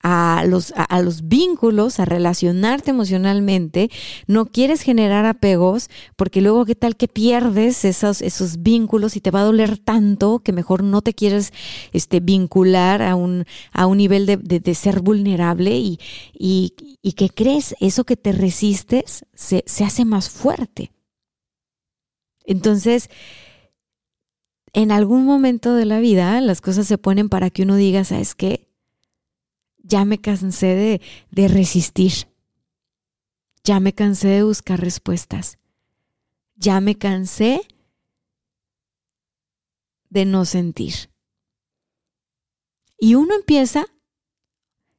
a 0.06 0.44
los, 0.46 0.74
a, 0.76 1.00
los 1.00 1.28
vínculos, 1.28 1.98
a 1.98 2.04
relacionarte 2.04 2.90
emocionalmente, 2.90 3.90
no 4.26 4.44
quieres 4.44 4.82
generar 4.82 5.24
apegos, 5.24 5.88
porque 6.14 6.42
luego 6.42 6.66
qué 6.66 6.74
tal 6.74 6.94
que 6.94 7.08
pierdes 7.08 7.86
esos, 7.86 8.20
esos 8.20 8.62
vínculos 8.62 9.16
y 9.16 9.22
te 9.22 9.30
va 9.30 9.40
a 9.40 9.44
doler 9.44 9.78
tanto 9.78 10.40
que 10.40 10.52
mejor 10.52 10.84
no 10.84 11.00
te 11.00 11.14
quieres 11.14 11.54
este, 11.94 12.20
vincular 12.20 13.00
a 13.00 13.16
un, 13.16 13.46
a 13.72 13.86
un 13.86 13.96
nivel 13.96 14.26
de, 14.26 14.36
de, 14.36 14.74
ser 14.74 15.00
vulnerable 15.00 15.78
y, 15.78 15.98
y, 16.38 16.74
y, 17.00 17.12
que 17.12 17.30
crees, 17.30 17.74
eso 17.80 18.04
que 18.04 18.18
te 18.18 18.32
resistes 18.32 19.24
se, 19.32 19.64
se 19.66 19.84
hace 19.84 20.04
más 20.04 20.28
fuerte. 20.28 20.92
Entonces, 22.44 23.08
en 24.74 24.92
algún 24.92 25.24
momento 25.24 25.74
de 25.74 25.86
la 25.86 25.98
vida 25.98 26.38
las 26.42 26.60
cosas 26.60 26.86
se 26.86 26.98
ponen 26.98 27.30
para 27.30 27.48
que 27.48 27.62
uno 27.62 27.76
diga, 27.76 28.04
¿sabes 28.04 28.34
qué? 28.34 28.73
Ya 29.84 30.04
me 30.04 30.18
cansé 30.18 30.74
de, 30.74 31.00
de 31.30 31.48
resistir. 31.48 32.12
Ya 33.62 33.80
me 33.80 33.92
cansé 33.92 34.28
de 34.28 34.42
buscar 34.42 34.80
respuestas. 34.80 35.58
Ya 36.56 36.80
me 36.80 36.96
cansé 36.96 37.60
de 40.08 40.24
no 40.24 40.44
sentir. 40.46 41.10
Y 42.98 43.14
uno 43.14 43.34
empieza 43.34 43.86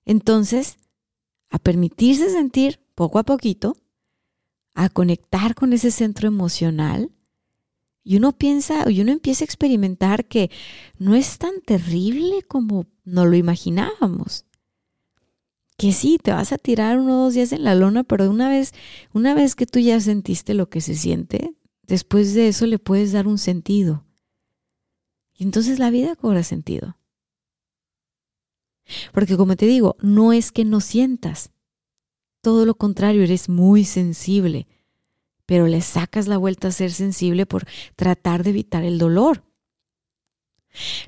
entonces 0.05 0.77
a 1.49 1.57
permitirse 1.57 2.29
sentir 2.29 2.79
poco 2.93 3.17
a 3.17 3.23
poquito, 3.23 3.75
a 4.75 4.89
conectar 4.89 5.55
con 5.55 5.73
ese 5.73 5.89
centro 5.89 6.27
emocional. 6.27 7.11
Y 8.03 8.17
uno 8.17 8.33
piensa, 8.33 8.89
y 8.91 9.01
uno 9.01 9.11
empieza 9.11 9.43
a 9.43 9.45
experimentar 9.45 10.25
que 10.25 10.51
no 10.99 11.15
es 11.15 11.39
tan 11.39 11.61
terrible 11.61 12.43
como 12.43 12.85
no 13.03 13.25
lo 13.25 13.35
imaginábamos 13.35 14.45
que 15.85 15.91
sí, 15.91 16.17
te 16.17 16.31
vas 16.31 16.51
a 16.51 16.57
tirar 16.57 16.97
uno 16.97 17.19
o 17.19 17.23
dos 17.25 17.35
días 17.35 17.51
en 17.51 17.63
la 17.63 17.75
lona, 17.75 18.03
pero 18.03 18.27
una 18.27 18.49
vez, 18.49 18.73
una 19.13 19.35
vez 19.35 19.53
que 19.53 19.67
tú 19.67 19.77
ya 19.77 19.99
sentiste 19.99 20.55
lo 20.55 20.67
que 20.67 20.81
se 20.81 20.95
siente, 20.95 21.53
después 21.83 22.33
de 22.33 22.47
eso 22.47 22.65
le 22.65 22.79
puedes 22.79 23.11
dar 23.11 23.27
un 23.27 23.37
sentido. 23.37 24.03
Y 25.35 25.43
entonces 25.43 25.77
la 25.77 25.91
vida 25.91 26.15
cobra 26.15 26.41
sentido. 26.41 26.97
Porque 29.13 29.37
como 29.37 29.55
te 29.55 29.67
digo, 29.67 29.95
no 30.01 30.33
es 30.33 30.51
que 30.51 30.65
no 30.65 30.81
sientas. 30.81 31.51
Todo 32.41 32.65
lo 32.65 32.73
contrario, 32.73 33.21
eres 33.21 33.47
muy 33.47 33.85
sensible, 33.85 34.67
pero 35.45 35.67
le 35.67 35.81
sacas 35.81 36.25
la 36.25 36.39
vuelta 36.39 36.69
a 36.69 36.71
ser 36.71 36.91
sensible 36.91 37.45
por 37.45 37.67
tratar 37.95 38.43
de 38.43 38.49
evitar 38.49 38.83
el 38.83 38.97
dolor. 38.97 39.43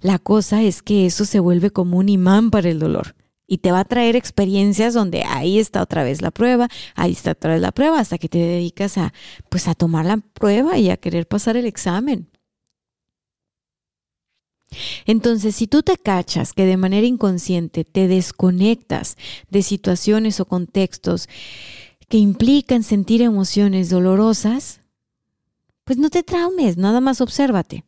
La 0.01 0.19
cosa 0.19 0.61
es 0.61 0.83
que 0.83 1.07
eso 1.07 1.25
se 1.25 1.39
vuelve 1.39 1.71
como 1.71 1.97
un 1.97 2.09
imán 2.09 2.51
para 2.51 2.69
el 2.69 2.77
dolor 2.77 3.15
y 3.47 3.59
te 3.59 3.71
va 3.71 3.79
a 3.79 3.85
traer 3.85 4.15
experiencias 4.15 4.93
donde 4.93 5.23
ahí 5.23 5.57
está 5.57 5.81
otra 5.81 6.03
vez 6.03 6.21
la 6.21 6.31
prueba, 6.31 6.67
ahí 6.95 7.13
está 7.13 7.31
otra 7.31 7.53
vez 7.53 7.61
la 7.61 7.71
prueba, 7.71 7.99
hasta 7.99 8.17
que 8.17 8.29
te 8.29 8.37
dedicas 8.37 8.97
a 8.97 9.13
pues 9.49 9.67
a 9.67 9.73
tomar 9.73 10.05
la 10.05 10.17
prueba 10.17 10.77
y 10.77 10.89
a 10.89 10.97
querer 10.97 11.27
pasar 11.27 11.55
el 11.57 11.65
examen. 11.65 12.29
Entonces, 15.05 15.55
si 15.55 15.67
tú 15.67 15.81
te 15.81 15.97
cachas 15.97 16.53
que 16.53 16.65
de 16.65 16.77
manera 16.77 17.07
inconsciente 17.07 17.85
te 17.85 18.07
desconectas 18.07 19.15
de 19.49 19.63
situaciones 19.63 20.39
o 20.39 20.45
contextos 20.45 21.29
que 22.09 22.17
implican 22.17 22.83
sentir 22.83 23.21
emociones 23.21 23.89
dolorosas, 23.89 24.81
pues 25.85 25.97
no 25.97 26.09
te 26.09 26.23
traumes, 26.23 26.77
nada 26.77 26.99
más 26.99 27.21
obsérvate. 27.21 27.85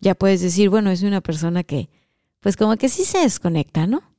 Ya 0.00 0.14
puedes 0.14 0.40
decir, 0.40 0.68
bueno, 0.68 0.90
es 0.90 1.02
una 1.02 1.20
persona 1.20 1.64
que, 1.64 1.90
pues 2.40 2.56
como 2.56 2.76
que 2.76 2.88
sí 2.88 3.04
se 3.04 3.18
desconecta, 3.18 3.86
¿no? 3.86 4.11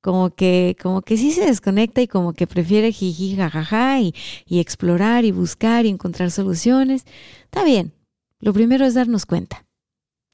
Como 0.00 0.30
que, 0.30 0.76
como 0.82 1.02
que 1.02 1.16
sí 1.16 1.32
se 1.32 1.46
desconecta 1.46 2.00
y 2.00 2.08
como 2.08 2.32
que 2.32 2.46
prefiere 2.46 2.92
jiji, 2.92 3.36
jajaja 3.36 4.00
y, 4.00 4.14
y 4.46 4.60
explorar 4.60 5.24
y 5.24 5.30
buscar 5.30 5.86
y 5.86 5.90
encontrar 5.90 6.30
soluciones. 6.30 7.04
Está 7.44 7.64
bien. 7.64 7.92
Lo 8.40 8.52
primero 8.52 8.86
es 8.86 8.94
darnos 8.94 9.26
cuenta 9.26 9.66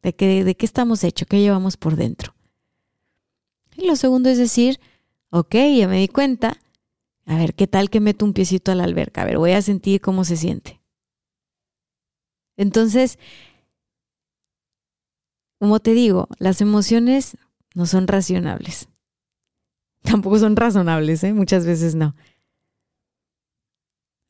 de, 0.03 0.15
que, 0.15 0.45
de 0.45 0.55
qué 0.55 0.67
estamos 0.67 1.03
hechos, 1.03 1.27
qué 1.29 1.41
llevamos 1.41 1.77
por 1.77 1.97
dentro. 1.97 2.35
Y 3.77 3.87
lo 3.87 3.97
segundo 3.97 4.31
es 4.31 4.39
decir, 4.39 4.79
Ok, 5.31 5.55
ya 5.55 5.89
me 5.89 5.99
di 5.99 6.09
cuenta. 6.09 6.57
A 7.27 7.37
ver, 7.37 7.55
¿qué 7.55 7.67
tal 7.67 7.91
que 7.91 8.01
meto 8.01 8.25
un 8.25 8.33
piecito 8.33 8.73
a 8.73 8.75
la 8.75 8.85
alberca? 8.85 9.23
A 9.23 9.25
ver, 9.25 9.39
voy 9.39 9.53
a 9.53 9.63
sentir 9.63 10.01
cómo 10.01 10.25
se 10.25 10.37
siente. 10.37 10.81
Entonces, 12.57 13.19
como 15.59 15.81
te 15.81 15.93
digo, 15.93 16.29
las 16.39 16.61
emociones 16.61 17.37
no 17.75 17.87
son 17.87 18.07
racionables. 18.07 18.89
Tampoco 20.07 20.39
son 20.39 20.55
razonables, 20.55 21.25
¿eh? 21.25 21.33
muchas 21.33 21.67
veces 21.67 21.95
no. 21.97 22.15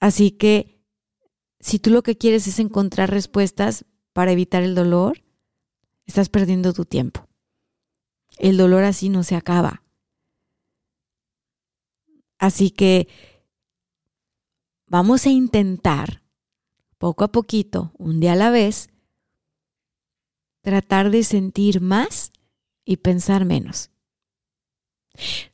Así 0.00 0.30
que, 0.30 0.82
si 1.60 1.78
tú 1.78 1.90
lo 1.90 2.02
que 2.02 2.16
quieres 2.16 2.46
es 2.46 2.58
encontrar 2.58 3.10
respuestas 3.10 3.84
para 4.12 4.32
evitar 4.32 4.62
el 4.62 4.74
dolor, 4.74 5.22
estás 6.06 6.28
perdiendo 6.30 6.72
tu 6.72 6.84
tiempo. 6.86 7.28
El 8.38 8.56
dolor 8.56 8.84
así 8.84 9.10
no 9.10 9.22
se 9.22 9.36
acaba. 9.36 9.82
Así 12.38 12.70
que 12.70 13.08
vamos 14.86 15.26
a 15.26 15.30
intentar, 15.30 16.22
poco 16.98 17.24
a 17.24 17.32
poquito, 17.32 17.92
un 17.98 18.20
día 18.20 18.32
a 18.32 18.36
la 18.36 18.50
vez, 18.50 18.88
tratar 20.62 21.10
de 21.10 21.22
sentir 21.22 21.80
más 21.80 22.32
y 22.84 22.98
pensar 22.98 23.44
menos. 23.44 23.90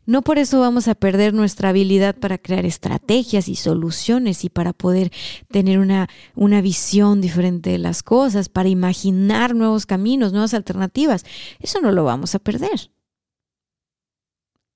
No 0.06 0.22
por 0.22 0.38
eso 0.38 0.60
vamos 0.60 0.88
a 0.88 0.94
perder 0.94 1.34
nuestra 1.34 1.70
habilidad 1.70 2.16
para 2.16 2.38
crear 2.38 2.66
estrategias 2.66 3.48
y 3.48 3.56
soluciones 3.56 4.44
y 4.44 4.48
para 4.48 4.72
poder 4.72 5.12
tener 5.50 5.78
una, 5.78 6.08
una, 6.34 6.60
visión 6.60 7.20
diferente 7.20 7.70
de 7.70 7.78
las 7.78 8.02
cosas, 8.02 8.48
para 8.48 8.68
imaginar 8.68 9.54
nuevos 9.54 9.86
caminos, 9.86 10.32
nuevas 10.32 10.54
alternativas. 10.54 11.24
Eso 11.60 11.80
no 11.80 11.92
lo 11.92 12.04
vamos 12.04 12.34
a 12.34 12.38
perder. 12.38 12.90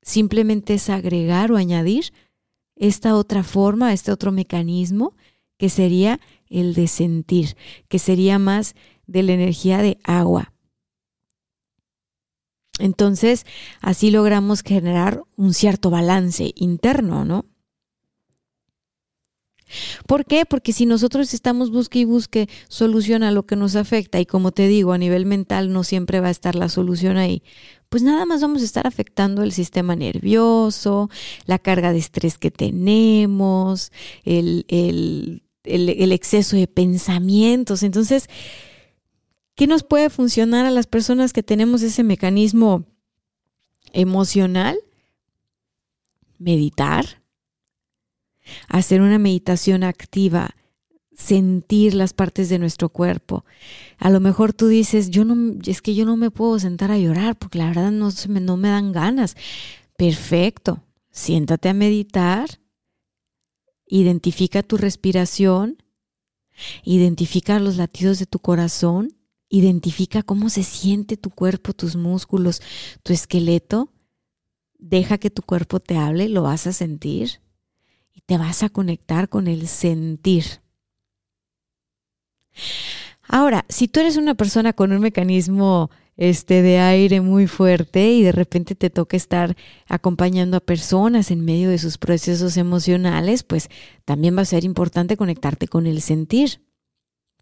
Simplemente 0.03 0.75
es 0.75 0.89
agregar 0.89 1.51
o 1.51 1.57
añadir 1.57 2.13
esta 2.77 3.17
otra 3.17 3.43
forma, 3.43 3.93
este 3.93 4.13
otro 4.13 4.31
mecanismo 4.31 5.15
que 5.59 5.69
sería 5.69 6.21
el 6.49 6.75
de 6.75 6.87
sentir, 6.87 7.57
que 7.89 7.99
sería 7.99 8.39
más 8.39 8.75
de 9.07 9.23
la 9.23 9.33
energía 9.33 9.79
de 9.79 9.99
agua. 10.05 10.53
Entonces, 12.79 13.47
así 13.81 14.11
logramos 14.11 14.63
generar 14.63 15.23
un 15.37 15.55
cierto 15.55 15.91
balance 15.91 16.53
interno, 16.57 17.25
¿no? 17.25 17.47
¿Por 20.07 20.25
qué? 20.25 20.45
Porque 20.47 20.73
si 20.73 20.87
nosotros 20.87 21.35
estamos 21.35 21.71
busque 21.71 21.99
y 21.99 22.05
busque 22.05 22.49
solución 22.69 23.23
a 23.25 23.33
lo 23.33 23.47
que 23.47 23.57
nos 23.57 23.75
afecta, 23.75 24.21
y 24.21 24.27
como 24.27 24.53
te 24.53 24.69
digo, 24.69 24.93
a 24.93 24.99
nivel 24.99 25.27
mental 25.27 25.73
no 25.73 25.83
siempre 25.83 26.21
va 26.21 26.29
a 26.29 26.31
estar 26.31 26.55
la 26.55 26.69
solución 26.69 27.17
ahí, 27.17 27.43
pues 27.89 28.03
nada 28.03 28.27
más 28.27 28.43
vamos 28.43 28.63
a 28.63 28.65
estar 28.65 28.87
afectando 28.87 29.43
el 29.43 29.53
sistema 29.53 29.97
nervioso, 29.97 31.11
la 31.47 31.59
carga 31.59 31.93
de 31.93 31.99
estrés 31.99 32.39
que 32.39 32.51
tenemos, 32.51 33.91
el, 34.25 34.65
el, 34.69 35.43
el 35.65 36.13
exceso 36.13 36.57
de 36.57 36.69
pensamientos. 36.69 37.83
Entonces, 37.83 38.29
¿Qué 39.57 39.67
nos 39.67 39.85
puede 39.85 40.11
funcionar 40.11 40.67
a 40.67 40.71
las 40.71 40.87
personas 40.87 41.33
que 41.33 41.43
tenemos 41.43 41.83
ese 41.83 42.05
mecanismo 42.05 42.85
emocional? 43.95 44.77
Meditar, 46.39 47.23
hacer 48.69 49.01
una 49.01 49.19
meditación 49.19 49.83
activa, 49.83 50.55
sentir 51.17 51.95
las 51.95 52.13
partes 52.13 52.51
de 52.51 52.59
nuestro 52.59 52.91
cuerpo. 52.91 53.47
A 53.97 54.11
lo 54.11 54.21
mejor 54.21 54.53
tú 54.53 54.69
dices, 54.69 55.09
yo 55.09 55.25
no, 55.25 55.59
es 55.67 55.81
que 55.81 55.95
yo 55.95 56.05
no 56.05 56.19
me 56.19 56.31
puedo 56.31 56.59
sentar 56.59 56.91
a 56.91 56.99
llorar 56.99 57.39
porque 57.39 57.57
la 57.57 57.69
verdad 57.69 57.91
no, 57.91 58.11
no 58.29 58.57
me 58.59 58.69
dan 58.69 58.93
ganas. 58.93 59.37
Perfecto, 59.97 60.85
siéntate 61.11 61.71
a 61.71 61.75
meditar, 61.75 62.61
identifica 63.87 64.63
tu 64.63 64.77
respiración, 64.77 65.83
identifica 66.85 67.59
los 67.59 67.79
latidos 67.79 68.19
de 68.19 68.27
tu 68.27 68.39
corazón 68.39 69.17
Identifica 69.49 70.23
cómo 70.23 70.51
se 70.51 70.63
siente 70.63 71.17
tu 71.17 71.31
cuerpo, 71.31 71.73
tus 71.73 71.97
músculos, 71.97 72.63
tu 73.03 73.13
esqueleto. 73.13 73.93
Deja 74.79 75.19
que 75.19 75.31
tu 75.31 75.43
cuerpo 75.43 75.81
te 75.81 75.97
hable, 75.97 76.29
lo 76.29 76.43
vas 76.43 76.67
a 76.67 76.73
sentir 76.73 77.41
y 78.13 78.21
te 78.23 78.39
vas 78.39 78.63
a 78.63 78.69
conectar 78.69 79.29
con 79.29 79.47
el 79.47 79.69
sentir. 79.69 80.45
Ahora, 83.29 83.65
si 83.69 83.89
tú 83.89 84.01
eres 84.01 84.17
una 84.17 84.35
persona 84.35 84.73
con 84.73 84.93
un 84.93 85.01
mecanismo 85.01 85.91
este 86.17 86.63
de 86.63 86.79
aire 86.79 87.21
muy 87.21 87.47
fuerte 87.47 88.13
y 88.13 88.23
de 88.23 88.33
repente 88.33 88.75
te 88.75 88.89
toca 88.89 89.17
estar 89.17 89.57
acompañando 89.87 90.57
a 90.57 90.61
personas 90.61 91.31
en 91.31 91.45
medio 91.45 91.69
de 91.69 91.79
sus 91.79 91.99
procesos 91.99 92.57
emocionales, 92.57 93.43
pues 93.43 93.69
también 94.05 94.37
va 94.37 94.43
a 94.43 94.47
ser 94.47 94.65
importante 94.65 95.17
conectarte 95.17 95.69
con 95.69 95.87
el 95.87 96.01
sentir. 96.01 96.61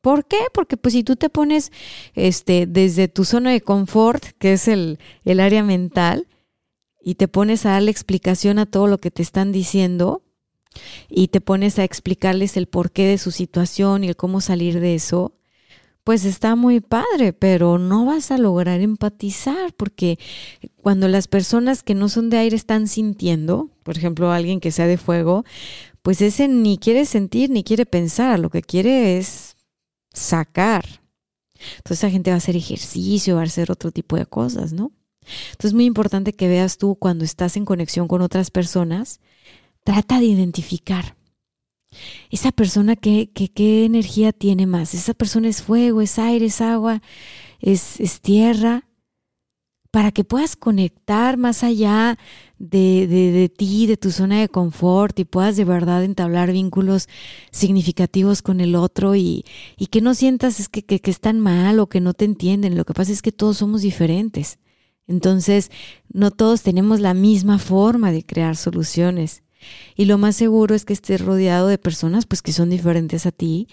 ¿Por 0.04 0.26
qué? 0.26 0.36
Porque 0.52 0.76
pues 0.76 0.92
si 0.92 1.02
tú 1.02 1.16
te 1.16 1.30
pones 1.30 1.72
este, 2.14 2.66
desde 2.66 3.08
tu 3.08 3.24
zona 3.24 3.52
de 3.52 3.62
confort, 3.62 4.22
que 4.38 4.52
es 4.52 4.68
el, 4.68 4.98
el 5.24 5.40
área 5.40 5.62
mental, 5.62 6.28
y 7.00 7.14
te 7.14 7.26
pones 7.26 7.64
a 7.64 7.70
darle 7.70 7.90
explicación 7.90 8.58
a 8.58 8.66
todo 8.66 8.86
lo 8.86 9.00
que 9.00 9.10
te 9.10 9.22
están 9.22 9.50
diciendo, 9.50 10.20
y 11.08 11.28
te 11.28 11.40
pones 11.40 11.78
a 11.78 11.84
explicarles 11.84 12.58
el 12.58 12.66
porqué 12.66 13.06
de 13.06 13.16
su 13.16 13.30
situación 13.30 14.04
y 14.04 14.08
el 14.08 14.16
cómo 14.16 14.42
salir 14.42 14.78
de 14.78 14.94
eso, 14.94 15.38
pues 16.04 16.26
está 16.26 16.54
muy 16.54 16.80
padre, 16.80 17.32
pero 17.32 17.78
no 17.78 18.04
vas 18.04 18.30
a 18.30 18.36
lograr 18.36 18.82
empatizar 18.82 19.72
porque 19.72 20.18
cuando 20.82 21.08
las 21.08 21.28
personas 21.28 21.82
que 21.82 21.94
no 21.94 22.10
son 22.10 22.28
de 22.28 22.36
aire 22.36 22.56
están 22.56 22.88
sintiendo, 22.88 23.70
por 23.82 23.96
ejemplo, 23.96 24.32
alguien 24.32 24.60
que 24.60 24.70
sea 24.70 24.86
de 24.86 24.98
fuego, 24.98 25.46
pues 26.02 26.20
ese 26.20 26.46
ni 26.46 26.76
quiere 26.76 27.06
sentir 27.06 27.48
ni 27.48 27.64
quiere 27.64 27.86
pensar, 27.86 28.38
lo 28.38 28.50
que 28.50 28.60
quiere 28.60 29.16
es 29.16 29.53
sacar. 30.14 30.84
Entonces 31.76 31.98
esa 31.98 32.10
gente 32.10 32.30
va 32.30 32.34
a 32.34 32.38
hacer 32.38 32.56
ejercicio, 32.56 33.36
va 33.36 33.42
a 33.42 33.44
hacer 33.44 33.70
otro 33.70 33.90
tipo 33.90 34.16
de 34.16 34.26
cosas, 34.26 34.72
¿no? 34.72 34.92
Entonces 35.22 35.70
es 35.70 35.74
muy 35.74 35.84
importante 35.84 36.34
que 36.34 36.48
veas 36.48 36.78
tú 36.78 36.96
cuando 36.96 37.24
estás 37.24 37.56
en 37.56 37.64
conexión 37.64 38.08
con 38.08 38.22
otras 38.22 38.50
personas, 38.50 39.20
trata 39.84 40.18
de 40.18 40.26
identificar 40.26 41.16
esa 42.30 42.50
persona 42.50 42.96
qué, 42.96 43.30
qué, 43.32 43.84
energía 43.84 44.32
tiene 44.32 44.66
más. 44.66 44.94
Esa 44.94 45.14
persona 45.14 45.48
es 45.48 45.62
fuego, 45.62 46.00
es 46.00 46.18
aire, 46.18 46.46
es 46.46 46.60
agua, 46.60 47.02
es, 47.60 48.00
es 48.00 48.20
tierra 48.20 48.84
para 49.94 50.10
que 50.10 50.24
puedas 50.24 50.56
conectar 50.56 51.36
más 51.36 51.62
allá 51.62 52.18
de, 52.58 53.06
de, 53.06 53.48
ti, 53.48 53.86
de 53.86 53.96
tu 53.96 54.10
zona 54.10 54.40
de 54.40 54.48
confort 54.48 55.16
y 55.20 55.24
puedas 55.24 55.56
de 55.56 55.64
verdad 55.64 56.02
entablar 56.02 56.50
vínculos 56.50 57.08
significativos 57.52 58.42
con 58.42 58.60
el 58.60 58.74
otro 58.74 59.14
y, 59.14 59.44
y 59.76 59.86
que 59.86 60.00
no 60.00 60.14
sientas 60.14 60.58
es 60.58 60.68
que, 60.68 60.84
que, 60.84 60.98
que 60.98 61.12
están 61.12 61.38
mal 61.38 61.78
o 61.78 61.88
que 61.88 62.00
no 62.00 62.12
te 62.12 62.24
entienden. 62.24 62.76
Lo 62.76 62.84
que 62.84 62.92
pasa 62.92 63.12
es 63.12 63.22
que 63.22 63.30
todos 63.30 63.58
somos 63.58 63.82
diferentes. 63.82 64.58
Entonces, 65.06 65.70
no 66.12 66.32
todos 66.32 66.62
tenemos 66.62 66.98
la 66.98 67.14
misma 67.14 67.60
forma 67.60 68.10
de 68.10 68.26
crear 68.26 68.56
soluciones. 68.56 69.44
Y 69.94 70.06
lo 70.06 70.18
más 70.18 70.34
seguro 70.34 70.74
es 70.74 70.84
que 70.84 70.92
estés 70.92 71.20
rodeado 71.20 71.68
de 71.68 71.78
personas 71.78 72.26
pues 72.26 72.42
que 72.42 72.52
son 72.52 72.68
diferentes 72.68 73.26
a 73.26 73.30
ti 73.30 73.68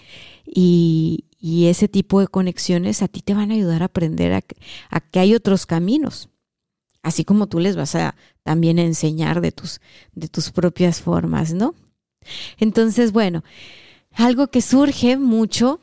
y, 0.46 1.24
y 1.44 1.66
ese 1.66 1.88
tipo 1.88 2.20
de 2.20 2.28
conexiones 2.28 3.02
a 3.02 3.08
ti 3.08 3.20
te 3.20 3.34
van 3.34 3.50
a 3.50 3.54
ayudar 3.54 3.82
a 3.82 3.86
aprender 3.86 4.32
a, 4.32 5.00
que 5.00 5.18
hay 5.18 5.34
otros 5.34 5.66
caminos, 5.66 6.28
así 7.02 7.24
como 7.24 7.48
tú 7.48 7.58
les 7.58 7.74
vas 7.74 7.96
a 7.96 8.14
también 8.44 8.78
enseñar 8.78 9.40
de 9.40 9.50
tus, 9.50 9.80
de 10.14 10.28
tus 10.28 10.52
propias 10.52 11.00
formas, 11.02 11.52
¿no? 11.52 11.74
Entonces, 12.58 13.10
bueno, 13.10 13.42
algo 14.12 14.46
que 14.46 14.62
surge 14.62 15.16
mucho 15.16 15.80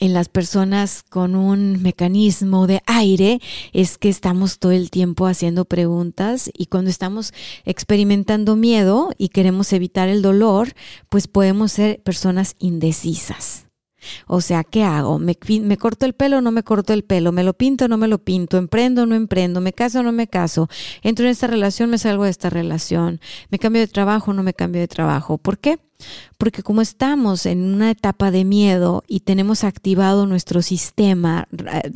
en 0.00 0.12
las 0.12 0.28
personas 0.28 1.02
con 1.02 1.34
un 1.34 1.80
mecanismo 1.80 2.66
de 2.66 2.82
aire 2.84 3.40
es 3.72 3.96
que 3.96 4.10
estamos 4.10 4.58
todo 4.58 4.72
el 4.72 4.90
tiempo 4.90 5.26
haciendo 5.26 5.64
preguntas 5.64 6.50
y 6.52 6.66
cuando 6.66 6.90
estamos 6.90 7.32
experimentando 7.64 8.54
miedo 8.54 9.12
y 9.16 9.30
queremos 9.30 9.72
evitar 9.72 10.10
el 10.10 10.20
dolor, 10.20 10.74
pues 11.08 11.26
podemos 11.26 11.72
ser 11.72 12.02
personas 12.02 12.54
indecisas. 12.58 13.64
O 14.26 14.40
sea, 14.40 14.64
¿qué 14.64 14.84
hago? 14.84 15.18
¿Me, 15.18 15.36
¿Me, 15.60 15.76
corto 15.76 16.06
el 16.06 16.14
pelo 16.14 16.38
o 16.38 16.40
no 16.40 16.52
me 16.52 16.62
corto 16.62 16.92
el 16.92 17.04
pelo? 17.04 17.32
¿Me 17.32 17.44
lo 17.44 17.54
pinto 17.54 17.86
o 17.86 17.88
no 17.88 17.96
me 17.96 18.08
lo 18.08 18.18
pinto? 18.18 18.56
¿Emprendo 18.58 19.02
o 19.02 19.06
no 19.06 19.14
emprendo? 19.14 19.60
¿Me 19.60 19.72
caso 19.72 20.00
o 20.00 20.02
no 20.02 20.12
me 20.12 20.26
caso? 20.26 20.68
¿Entro 21.02 21.24
en 21.24 21.32
esta 21.32 21.46
relación 21.46 21.90
me 21.90 21.98
salgo 21.98 22.24
de 22.24 22.30
esta 22.30 22.50
relación? 22.50 23.20
¿Me 23.50 23.58
cambio 23.58 23.80
de 23.80 23.88
trabajo 23.88 24.30
o 24.30 24.34
no 24.34 24.42
me 24.42 24.54
cambio 24.54 24.80
de 24.80 24.88
trabajo? 24.88 25.38
¿Por 25.38 25.58
qué? 25.58 25.78
Porque 26.38 26.62
como 26.62 26.82
estamos 26.82 27.46
en 27.46 27.62
una 27.62 27.90
etapa 27.90 28.30
de 28.30 28.44
miedo 28.44 29.04
y 29.06 29.20
tenemos 29.20 29.64
activado 29.64 30.26
nuestro 30.26 30.62
sistema 30.62 31.48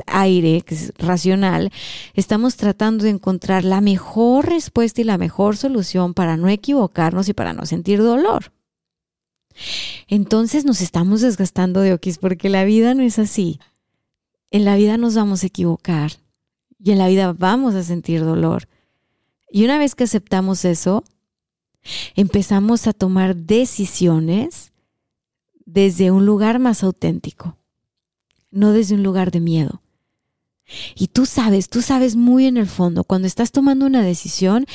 aire, 0.07 0.61
que 0.61 0.75
es 0.75 0.93
racional, 0.97 1.71
estamos 2.13 2.55
tratando 2.55 3.03
de 3.03 3.11
encontrar 3.11 3.63
la 3.63 3.81
mejor 3.81 4.47
respuesta 4.49 5.01
y 5.01 5.03
la 5.03 5.17
mejor 5.17 5.57
solución 5.57 6.13
para 6.13 6.37
no 6.37 6.47
equivocarnos 6.47 7.29
y 7.29 7.33
para 7.33 7.53
no 7.53 7.65
sentir 7.65 7.99
dolor. 8.01 8.51
Entonces 10.07 10.65
nos 10.65 10.81
estamos 10.81 11.21
desgastando 11.21 11.81
de 11.81 11.93
okis 11.93 12.17
porque 12.17 12.49
la 12.49 12.63
vida 12.63 12.93
no 12.93 13.03
es 13.03 13.19
así. 13.19 13.59
En 14.51 14.65
la 14.65 14.75
vida 14.75 14.97
nos 14.97 15.15
vamos 15.15 15.43
a 15.43 15.47
equivocar 15.47 16.13
y 16.83 16.91
en 16.91 16.97
la 16.97 17.07
vida 17.07 17.33
vamos 17.33 17.75
a 17.75 17.83
sentir 17.83 18.21
dolor. 18.21 18.67
Y 19.51 19.65
una 19.65 19.77
vez 19.77 19.95
que 19.95 20.05
aceptamos 20.05 20.65
eso, 20.65 21.03
empezamos 22.15 22.87
a 22.87 22.93
tomar 22.93 23.35
decisiones 23.35 24.71
desde 25.65 26.11
un 26.11 26.25
lugar 26.25 26.59
más 26.59 26.83
auténtico, 26.83 27.57
no 28.51 28.71
desde 28.71 28.95
un 28.95 29.03
lugar 29.03 29.31
de 29.31 29.39
miedo. 29.39 29.81
Y 30.95 31.07
tú 31.07 31.25
sabes, 31.25 31.69
tú 31.69 31.81
sabes 31.81 32.15
muy 32.15 32.45
en 32.45 32.57
el 32.57 32.67
fondo, 32.67 33.03
cuando 33.03 33.27
estás 33.27 33.51
tomando 33.51 33.85
una 33.85 34.03
decisión 34.03 34.65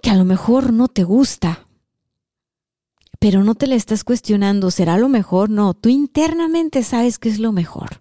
que 0.00 0.10
a 0.10 0.16
lo 0.16 0.24
mejor 0.24 0.72
no 0.72 0.88
te 0.88 1.04
gusta, 1.04 1.67
pero 3.18 3.42
no 3.42 3.54
te 3.54 3.66
la 3.66 3.74
estás 3.74 4.04
cuestionando, 4.04 4.70
¿será 4.70 4.96
lo 4.96 5.08
mejor? 5.08 5.50
No, 5.50 5.74
tú 5.74 5.88
internamente 5.88 6.82
sabes 6.82 7.18
que 7.18 7.28
es 7.28 7.38
lo 7.38 7.52
mejor. 7.52 8.00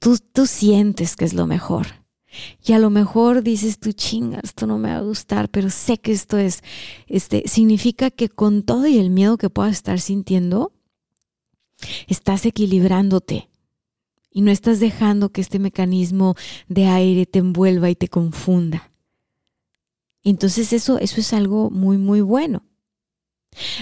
Tú, 0.00 0.18
tú 0.32 0.46
sientes 0.46 1.16
que 1.16 1.24
es 1.24 1.34
lo 1.34 1.46
mejor. 1.46 1.86
Y 2.64 2.72
a 2.72 2.78
lo 2.78 2.90
mejor 2.90 3.42
dices 3.42 3.78
tú, 3.78 3.92
chinga, 3.92 4.40
esto 4.42 4.66
no 4.66 4.78
me 4.78 4.90
va 4.90 4.98
a 4.98 5.02
gustar, 5.02 5.48
pero 5.48 5.70
sé 5.70 5.98
que 5.98 6.12
esto 6.12 6.36
es, 6.36 6.62
este, 7.06 7.44
significa 7.46 8.10
que 8.10 8.28
con 8.28 8.62
todo 8.62 8.86
y 8.86 8.98
el 8.98 9.10
miedo 9.10 9.38
que 9.38 9.50
puedas 9.50 9.72
estar 9.72 9.98
sintiendo, 10.00 10.72
estás 12.06 12.44
equilibrándote 12.44 13.48
y 14.30 14.42
no 14.42 14.50
estás 14.50 14.78
dejando 14.78 15.30
que 15.30 15.40
este 15.40 15.58
mecanismo 15.58 16.34
de 16.68 16.86
aire 16.86 17.24
te 17.24 17.38
envuelva 17.38 17.88
y 17.88 17.96
te 17.96 18.08
confunda. 18.08 18.92
Entonces 20.22 20.72
eso, 20.72 20.98
eso 20.98 21.20
es 21.20 21.32
algo 21.32 21.70
muy, 21.70 21.96
muy 21.96 22.20
bueno. 22.20 22.67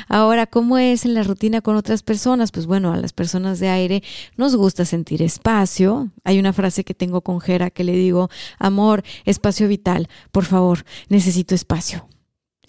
Ahora, 0.09 0.47
¿cómo 0.47 0.79
es 0.79 1.05
en 1.05 1.15
la 1.15 1.23
rutina 1.23 1.61
con 1.61 1.77
otras 1.77 2.03
personas? 2.03 2.53
Pues 2.53 2.67
bueno, 2.67 2.93
a 2.93 2.97
las 2.97 3.13
personas 3.13 3.61
de 3.61 3.69
aire 3.69 4.03
nos 4.37 4.57
gusta 4.57 4.85
sentir 4.85 5.23
espacio. 5.23 6.11
Hay 6.25 6.39
una 6.39 6.53
frase 6.53 6.85
que 6.85 6.95
tengo 6.95 7.21
con 7.21 7.41
Jera 7.41 7.71
que 7.71 7.85
le 7.85 7.93
digo, 7.93 8.29
amor, 8.59 9.03
espacio 9.25 9.69
vital, 9.69 10.09
por 10.33 10.45
favor, 10.45 10.85
necesito 11.09 11.55
espacio. 11.55 12.09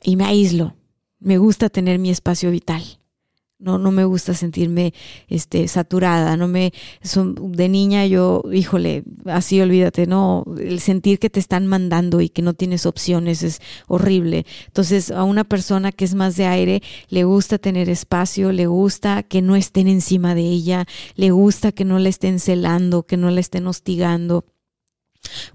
Y 0.03 0.15
me 0.15 0.25
aíslo. 0.25 0.75
Me 1.19 1.37
gusta 1.37 1.69
tener 1.69 1.97
mi 1.97 2.11
espacio 2.11 2.51
vital. 2.51 2.96
No, 3.59 3.79
no 3.79 3.91
me 3.91 4.05
gusta 4.05 4.35
sentirme 4.35 4.93
este, 5.27 5.67
saturada, 5.67 6.37
no 6.37 6.47
me, 6.47 6.73
de 7.41 7.69
niña 7.69 8.05
yo, 8.05 8.43
híjole, 8.53 9.03
así 9.25 9.59
olvídate, 9.59 10.05
no, 10.05 10.45
el 10.59 10.79
sentir 10.79 11.17
que 11.17 11.31
te 11.31 11.39
están 11.39 11.65
mandando 11.65 12.21
y 12.21 12.29
que 12.29 12.43
no 12.43 12.53
tienes 12.53 12.85
opciones 12.85 13.41
es 13.41 13.59
horrible. 13.87 14.45
Entonces, 14.67 15.09
a 15.09 15.23
una 15.23 15.43
persona 15.43 15.91
que 15.91 16.05
es 16.05 16.13
más 16.13 16.35
de 16.35 16.45
aire, 16.45 16.83
le 17.09 17.23
gusta 17.23 17.57
tener 17.57 17.89
espacio, 17.89 18.51
le 18.51 18.67
gusta 18.67 19.23
que 19.23 19.41
no 19.41 19.55
estén 19.55 19.87
encima 19.87 20.35
de 20.35 20.43
ella, 20.43 20.85
le 21.15 21.31
gusta 21.31 21.71
que 21.71 21.83
no 21.83 21.97
la 21.97 22.09
estén 22.09 22.39
celando, 22.39 23.07
que 23.07 23.17
no 23.17 23.31
la 23.31 23.39
estén 23.39 23.65
hostigando. 23.65 24.45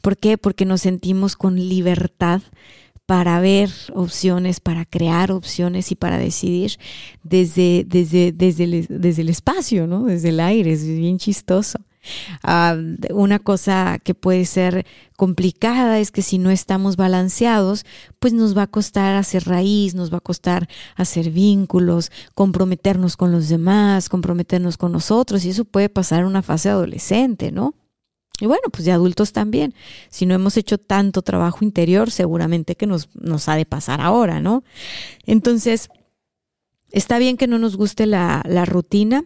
¿Por 0.01 0.17
qué? 0.17 0.39
Porque 0.39 0.65
nos 0.65 0.81
sentimos 0.81 1.37
con 1.37 1.57
libertad 1.57 2.43
para 3.07 3.41
ver 3.41 3.71
opciones, 3.95 4.61
para 4.61 4.85
crear 4.85 5.33
opciones 5.33 5.91
y 5.93 5.97
para 5.97 6.19
decidir 6.19 6.79
desde, 7.23 7.85
desde, 7.87 8.33
desde, 8.33 8.65
el, 8.65 8.87
desde 8.89 9.23
el 9.23 9.29
espacio, 9.29 9.87
¿no? 9.87 10.05
Desde 10.05 10.31
el 10.31 10.41
aire, 10.41 10.73
es 10.73 10.87
bien 10.87 11.19
chistoso. 11.19 11.79
Ah, 12.43 12.77
una 13.11 13.39
cosa 13.39 13.99
que 14.03 14.15
puede 14.15 14.45
ser 14.45 14.87
complicada 15.17 16.01
es 16.01 16.11
que 16.11 16.23
si 16.23 16.39
no 16.39 16.51
estamos 16.51 16.97
balanceados, 16.97 17.85
pues 18.19 18.33
nos 18.33 18.57
va 18.57 18.63
a 18.63 18.67
costar 18.67 19.15
hacer 19.15 19.45
raíz, 19.45 19.95
nos 19.95 20.13
va 20.13 20.19
a 20.19 20.21
costar 20.21 20.69
hacer 20.97 21.31
vínculos, 21.31 22.11
comprometernos 22.35 23.17
con 23.17 23.31
los 23.31 23.49
demás, 23.49 24.09
comprometernos 24.09 24.77
con 24.77 24.93
nosotros, 24.93 25.45
y 25.45 25.51
eso 25.51 25.65
puede 25.65 25.89
pasar 25.89 26.21
en 26.21 26.27
una 26.27 26.43
fase 26.43 26.71
adolescente, 26.71 27.53
¿no? 27.53 27.75
Y 28.43 28.47
bueno, 28.47 28.71
pues 28.73 28.85
de 28.85 28.91
adultos 28.91 29.31
también. 29.33 29.73
Si 30.11 30.27
no 30.27 30.35
hemos 30.35 30.57
hecho 30.57 30.77
tanto 30.77 31.23
trabajo 31.23 31.65
interior, 31.65 32.11
seguramente 32.11 32.75
que 32.75 32.89
nos, 32.89 33.09
nos 33.15 33.49
ha 33.49 33.55
de 33.55 33.67
pasar 33.67 34.01
ahora, 34.01 34.41
¿no? 34.41 34.65
Entonces, 35.27 35.91
está 36.91 37.21
bien 37.21 37.37
que 37.37 37.47
no 37.47 37.61
nos 37.61 37.77
guste 37.77 38.05
la, 38.05 38.43
la 38.45 38.65
rutina 38.65 39.25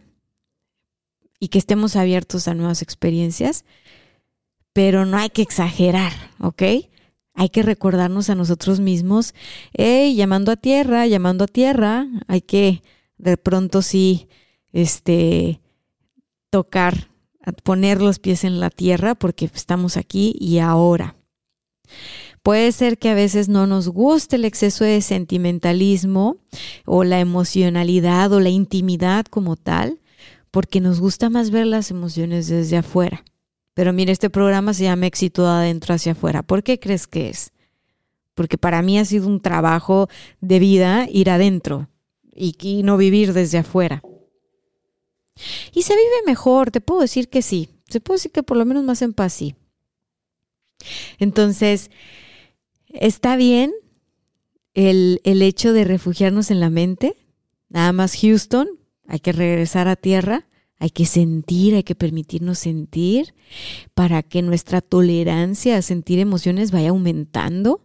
y 1.40 1.48
que 1.48 1.56
estemos 1.56 1.96
abiertos 1.96 2.46
a 2.46 2.52
nuevas 2.52 2.82
experiencias, 2.82 3.64
pero 4.74 5.06
no 5.06 5.16
hay 5.16 5.30
que 5.30 5.40
exagerar, 5.40 6.12
¿ok? 6.38 6.62
Hay 7.32 7.48
que 7.48 7.62
recordarnos 7.62 8.28
a 8.28 8.34
nosotros 8.34 8.80
mismos, 8.80 9.34
hey, 9.72 10.14
llamando 10.14 10.52
a 10.52 10.56
tierra, 10.56 11.06
llamando 11.06 11.44
a 11.44 11.48
tierra, 11.48 12.06
hay 12.28 12.42
que 12.42 12.82
de 13.16 13.38
pronto 13.38 13.80
sí, 13.80 14.28
este, 14.74 15.62
tocar 16.50 17.15
poner 17.52 18.00
los 18.00 18.18
pies 18.18 18.44
en 18.44 18.60
la 18.60 18.70
tierra 18.70 19.14
porque 19.14 19.50
estamos 19.52 19.96
aquí 19.96 20.34
y 20.38 20.58
ahora. 20.58 21.16
Puede 22.42 22.70
ser 22.70 22.98
que 22.98 23.08
a 23.08 23.14
veces 23.14 23.48
no 23.48 23.66
nos 23.66 23.88
guste 23.88 24.36
el 24.36 24.44
exceso 24.44 24.84
de 24.84 25.00
sentimentalismo 25.00 26.36
o 26.84 27.02
la 27.02 27.18
emocionalidad 27.18 28.32
o 28.32 28.38
la 28.40 28.50
intimidad 28.50 29.26
como 29.26 29.56
tal, 29.56 29.98
porque 30.52 30.80
nos 30.80 31.00
gusta 31.00 31.28
más 31.28 31.50
ver 31.50 31.66
las 31.66 31.90
emociones 31.90 32.46
desde 32.46 32.76
afuera. 32.76 33.24
Pero 33.74 33.92
mire, 33.92 34.12
este 34.12 34.30
programa 34.30 34.74
se 34.74 34.84
llama 34.84 35.06
Éxito 35.06 35.42
de 35.42 35.50
adentro 35.50 35.94
hacia 35.94 36.12
afuera. 36.12 36.42
¿Por 36.42 36.62
qué 36.62 36.78
crees 36.78 37.06
que 37.06 37.28
es? 37.28 37.52
Porque 38.34 38.58
para 38.58 38.80
mí 38.80 38.98
ha 38.98 39.04
sido 39.04 39.26
un 39.26 39.40
trabajo 39.40 40.08
de 40.40 40.58
vida 40.58 41.08
ir 41.10 41.30
adentro 41.30 41.88
y, 42.32 42.54
y 42.60 42.84
no 42.84 42.96
vivir 42.96 43.32
desde 43.32 43.58
afuera. 43.58 44.02
Y 45.72 45.82
se 45.82 45.94
vive 45.94 46.22
mejor, 46.26 46.70
te 46.70 46.80
puedo 46.80 47.00
decir 47.00 47.28
que 47.28 47.42
sí. 47.42 47.68
Se 47.88 48.00
puede 48.00 48.16
decir 48.16 48.32
que 48.32 48.42
por 48.42 48.56
lo 48.56 48.64
menos 48.64 48.84
más 48.84 49.02
en 49.02 49.12
paz 49.12 49.32
sí. 49.32 49.54
Entonces, 51.18 51.90
está 52.88 53.36
bien 53.36 53.72
el, 54.74 55.20
el 55.24 55.42
hecho 55.42 55.72
de 55.72 55.84
refugiarnos 55.84 56.50
en 56.50 56.60
la 56.60 56.70
mente. 56.70 57.16
Nada 57.68 57.92
más 57.92 58.18
Houston, 58.20 58.68
hay 59.06 59.20
que 59.20 59.32
regresar 59.32 59.88
a 59.88 59.96
tierra 59.96 60.45
hay 60.78 60.90
que 60.90 61.06
sentir, 61.06 61.74
hay 61.74 61.84
que 61.84 61.94
permitirnos 61.94 62.58
sentir 62.58 63.34
para 63.94 64.22
que 64.22 64.42
nuestra 64.42 64.82
tolerancia 64.82 65.78
a 65.78 65.82
sentir 65.82 66.18
emociones 66.18 66.70
vaya 66.70 66.90
aumentando, 66.90 67.80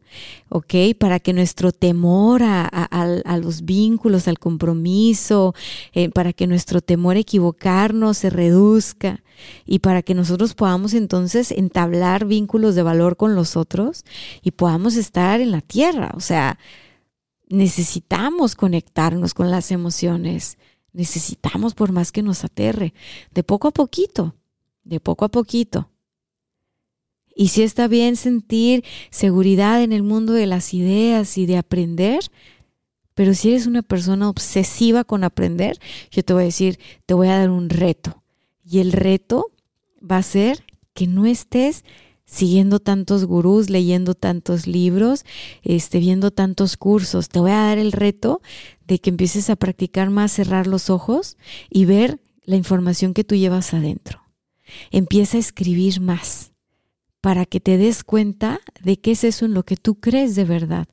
¿ok? 0.50 0.74
Para 1.00 1.22
que 1.22 1.32
nuestro 1.32 1.72
temor 1.72 2.42
a, 2.44 3.38
los 3.42 3.64
vínculos, 3.64 4.28
al 4.28 4.40
compromiso, 4.40 5.56
eh, 5.94 6.10
para 6.10 6.34
que 6.34 6.48
nuestro 6.48 6.82
temor 6.82 7.16
a 7.16 7.20
equivocarnos 7.20 8.18
se 8.18 8.30
reduzca 8.30 9.24
y 9.66 9.80
para 9.80 10.02
que 10.02 10.14
nosotros 10.14 10.54
podamos 10.54 10.94
entonces 10.94 11.52
entablar 11.52 12.26
vínculos 12.26 12.76
de 12.76 12.84
valor 12.84 13.16
con 13.16 13.36
los 13.36 13.56
otros 13.56 14.04
y 14.42 14.52
podamos 14.52 14.98
estar 14.98 15.40
en 15.40 15.52
la 15.52 15.62
tierra. 15.62 16.12
O 16.16 16.20
sea, 16.20 16.60
necesitamos 17.48 18.56
conectarnos 18.56 19.34
con 19.34 19.50
las 19.50 19.72
emociones 19.72 20.58
necesitamos 20.94 21.74
por 21.74 21.92
más 21.92 22.12
que 22.12 22.22
nos 22.22 22.44
aterre, 22.44 22.94
de 23.34 23.44
poco 23.44 23.68
a 23.68 23.72
poquito, 23.72 24.36
de 24.84 25.00
poco 25.00 25.26
a 25.26 25.30
poquito. 25.30 25.90
Y 27.36 27.50
si 27.50 27.64
está 27.64 27.88
bien 27.88 28.16
sentir 28.16 28.84
seguridad 29.10 29.82
en 29.82 29.94
el 29.94 30.04
mundo 30.04 30.34
de 30.34 30.48
las 30.48 30.74
ideas 30.74 31.38
y 31.38 31.46
de 31.46 31.58
aprender, 31.58 32.20
pero 33.14 33.34
si 33.34 33.50
eres 33.50 33.68
una 33.68 33.82
persona 33.82 34.30
obsesiva 34.30 35.04
con 35.04 35.24
aprender, 35.24 35.80
yo 36.12 36.24
te 36.24 36.34
voy 36.34 36.44
a 36.44 36.46
decir, 36.46 36.80
te 37.06 37.14
voy 37.14 37.28
a 37.28 37.38
dar 37.38 37.50
un 37.50 37.70
reto. 37.70 38.24
Y 38.64 38.80
el 38.80 38.92
reto 38.92 39.52
va 40.00 40.18
a 40.18 40.24
ser 40.24 40.66
que 40.94 41.08
no 41.08 41.26
estés 41.26 41.84
siguiendo 42.26 42.80
tantos 42.80 43.26
gurús, 43.26 43.70
leyendo 43.70 44.16
tantos 44.16 44.68
libros, 44.68 45.26
este, 45.64 46.00
viendo 46.00 46.32
tantos 46.32 46.78
cursos. 46.78 47.30
Te 47.30 47.40
voy 47.40 47.52
a 47.52 47.58
dar 47.58 47.78
el 47.78 47.92
reto 47.92 48.42
de 48.88 49.00
que 49.00 49.10
empieces 49.10 49.50
a 49.50 49.56
practicar 49.56 50.10
más 50.10 50.32
cerrar 50.32 50.68
los 50.68 50.90
ojos 50.90 51.38
y 51.70 51.86
ver 51.86 52.22
la 52.44 52.56
información 52.56 53.14
que 53.14 53.24
tú 53.24 53.36
llevas 53.36 53.74
adentro. 53.74 54.22
Empieza 54.92 55.38
a 55.38 55.42
escribir 55.42 56.00
más 56.00 56.54
para 57.20 57.46
que 57.46 57.60
te 57.60 57.78
des 57.78 58.04
cuenta 58.04 58.60
de 58.82 59.00
qué 59.00 59.12
es 59.12 59.24
eso 59.24 59.46
en 59.46 59.54
lo 59.54 59.64
que 59.64 59.78
tú 59.78 60.00
crees 60.00 60.36
de 60.36 60.46
verdad 60.46 60.88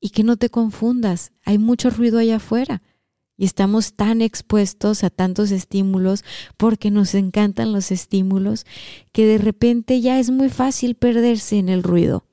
y 0.00 0.10
que 0.10 0.24
no 0.24 0.36
te 0.36 0.50
confundas. 0.50 1.32
Hay 1.44 1.58
mucho 1.58 1.90
ruido 1.90 2.18
allá 2.18 2.36
afuera 2.36 2.82
y 3.36 3.44
estamos 3.44 3.94
tan 3.94 4.22
expuestos 4.22 5.04
a 5.04 5.10
tantos 5.10 5.50
estímulos 5.50 6.24
porque 6.56 6.90
nos 6.90 7.14
encantan 7.14 7.72
los 7.72 7.90
estímulos 7.90 8.64
que 9.12 9.26
de 9.26 9.38
repente 9.38 10.00
ya 10.00 10.18
es 10.18 10.30
muy 10.30 10.50
fácil 10.50 10.94
perderse 10.94 11.58
en 11.58 11.68
el 11.68 11.82
ruido. 11.82 12.24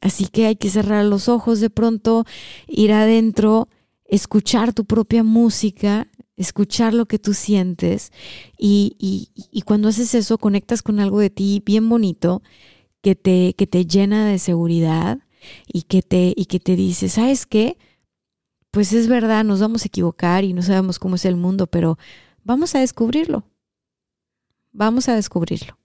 Así 0.00 0.26
que 0.26 0.46
hay 0.46 0.56
que 0.56 0.70
cerrar 0.70 1.04
los 1.04 1.28
ojos 1.28 1.60
de 1.60 1.68
pronto, 1.68 2.24
ir 2.66 2.92
adentro, 2.92 3.68
escuchar 4.06 4.72
tu 4.72 4.84
propia 4.86 5.22
música, 5.22 6.08
escuchar 6.36 6.94
lo 6.94 7.06
que 7.06 7.18
tú 7.18 7.34
sientes 7.34 8.12
y, 8.56 8.96
y, 8.98 9.60
cuando 9.62 9.88
haces 9.88 10.14
eso 10.14 10.38
conectas 10.38 10.80
con 10.80 10.98
algo 10.98 11.20
de 11.20 11.28
ti 11.28 11.62
bien 11.64 11.86
bonito 11.86 12.42
que 13.02 13.14
te, 13.14 13.54
que 13.54 13.66
te 13.66 13.84
llena 13.84 14.26
de 14.26 14.38
seguridad 14.38 15.18
y 15.70 15.82
que 15.82 16.00
te, 16.00 16.32
y 16.34 16.46
que 16.46 16.58
te 16.58 16.76
dice, 16.76 17.10
¿sabes 17.10 17.44
qué? 17.44 17.76
Pues 18.70 18.92
es 18.92 19.08
verdad, 19.08 19.44
nos 19.44 19.60
vamos 19.60 19.82
a 19.82 19.88
equivocar 19.88 20.44
y 20.44 20.52
no 20.52 20.62
sabemos 20.62 20.98
cómo 20.98 21.16
es 21.16 21.24
el 21.24 21.36
mundo, 21.36 21.66
pero 21.66 21.98
vamos 22.44 22.74
a 22.74 22.80
descubrirlo. 22.80 23.44
Vamos 24.72 25.08
a 25.08 25.16
descubrirlo. 25.16 25.76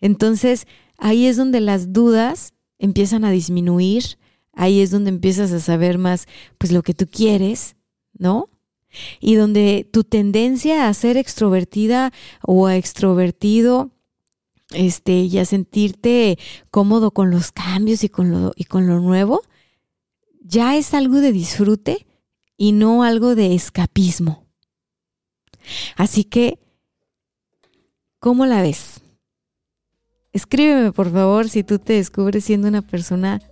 Entonces, 0.00 0.66
ahí 0.98 1.26
es 1.26 1.36
donde 1.36 1.60
las 1.60 1.92
dudas 1.92 2.52
empiezan 2.78 3.24
a 3.24 3.30
disminuir, 3.30 4.18
ahí 4.52 4.80
es 4.80 4.90
donde 4.90 5.10
empiezas 5.10 5.52
a 5.52 5.60
saber 5.60 5.98
más 5.98 6.26
pues 6.58 6.72
lo 6.72 6.82
que 6.82 6.94
tú 6.94 7.06
quieres, 7.06 7.76
¿no? 8.12 8.50
Y 9.20 9.34
donde 9.34 9.88
tu 9.90 10.04
tendencia 10.04 10.88
a 10.88 10.94
ser 10.94 11.16
extrovertida 11.16 12.12
o 12.42 12.66
a 12.66 12.76
extrovertido 12.76 13.90
este 14.72 15.12
y 15.12 15.38
a 15.38 15.44
sentirte 15.44 16.38
cómodo 16.70 17.10
con 17.10 17.30
los 17.30 17.52
cambios 17.52 18.04
y 18.04 18.08
con 18.08 18.30
lo 18.30 18.52
y 18.54 18.64
con 18.64 18.86
lo 18.86 19.00
nuevo 19.00 19.42
ya 20.48 20.76
es 20.76 20.94
algo 20.94 21.20
de 21.20 21.30
disfrute 21.30 22.06
y 22.56 22.72
no 22.72 23.02
algo 23.02 23.34
de 23.34 23.54
escapismo. 23.54 24.46
Así 25.96 26.24
que 26.24 26.58
¿cómo 28.18 28.46
la 28.46 28.62
ves? 28.62 29.02
Escríbeme 30.32 30.92
por 30.92 31.12
favor 31.12 31.48
si 31.50 31.62
tú 31.62 31.78
te 31.78 31.94
descubres 31.94 32.44
siendo 32.44 32.66
una 32.66 32.82
persona 32.82 33.42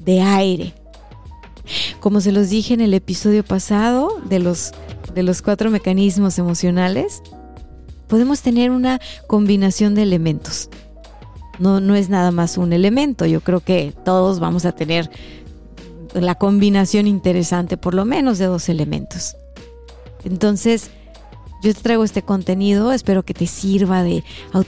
de 0.00 0.20
aire. 0.20 0.74
Como 2.00 2.20
se 2.20 2.32
los 2.32 2.50
dije 2.50 2.74
en 2.74 2.80
el 2.82 2.92
episodio 2.92 3.42
pasado 3.42 4.20
de 4.28 4.38
los, 4.38 4.72
de 5.14 5.22
los 5.22 5.40
cuatro 5.40 5.70
mecanismos 5.70 6.38
emocionales, 6.38 7.22
podemos 8.08 8.42
tener 8.42 8.70
una 8.70 9.00
combinación 9.28 9.94
de 9.94 10.02
elementos. 10.02 10.68
No, 11.58 11.80
no 11.80 11.94
es 11.94 12.08
nada 12.10 12.32
más 12.32 12.58
un 12.58 12.72
elemento, 12.72 13.24
yo 13.24 13.40
creo 13.40 13.60
que 13.60 13.94
todos 14.04 14.40
vamos 14.40 14.64
a 14.64 14.72
tener 14.72 15.10
la 16.14 16.34
combinación 16.34 17.06
interesante, 17.06 17.76
por 17.76 17.94
lo 17.94 18.04
menos 18.04 18.38
de 18.38 18.46
dos 18.46 18.68
elementos. 18.68 19.36
Entonces, 20.24 20.90
yo 21.62 21.72
te 21.72 21.80
traigo 21.80 22.04
este 22.04 22.22
contenido, 22.22 22.92
espero 22.92 23.22
que 23.22 23.34
te 23.34 23.46
sirva 23.46 24.02
de, 24.02 24.24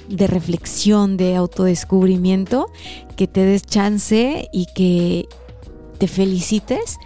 de, 0.08 0.26
reflexión, 0.26 1.16
de 1.16 1.34
autodescubrimiento, 1.34 2.70
que 3.16 3.26
te 3.26 3.44
des 3.44 3.62
chance 3.66 4.48
y 4.52 4.66
que 4.74 5.28
te 5.98 6.06
felicites 6.06 6.98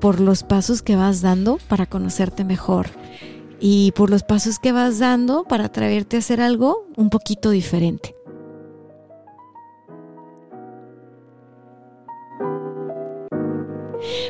por 0.00 0.20
los 0.20 0.42
pasos 0.42 0.82
que 0.82 0.96
vas 0.96 1.20
dando 1.20 1.58
para 1.68 1.86
conocerte 1.86 2.44
mejor 2.44 2.88
y 3.60 3.92
por 3.92 4.10
los 4.10 4.22
pasos 4.22 4.58
que 4.58 4.72
vas 4.72 4.98
dando 4.98 5.44
para 5.44 5.66
atreverte 5.66 6.16
a 6.16 6.18
hacer 6.18 6.40
algo 6.40 6.86
un 6.96 7.10
poquito 7.10 7.50
diferente. 7.50 8.14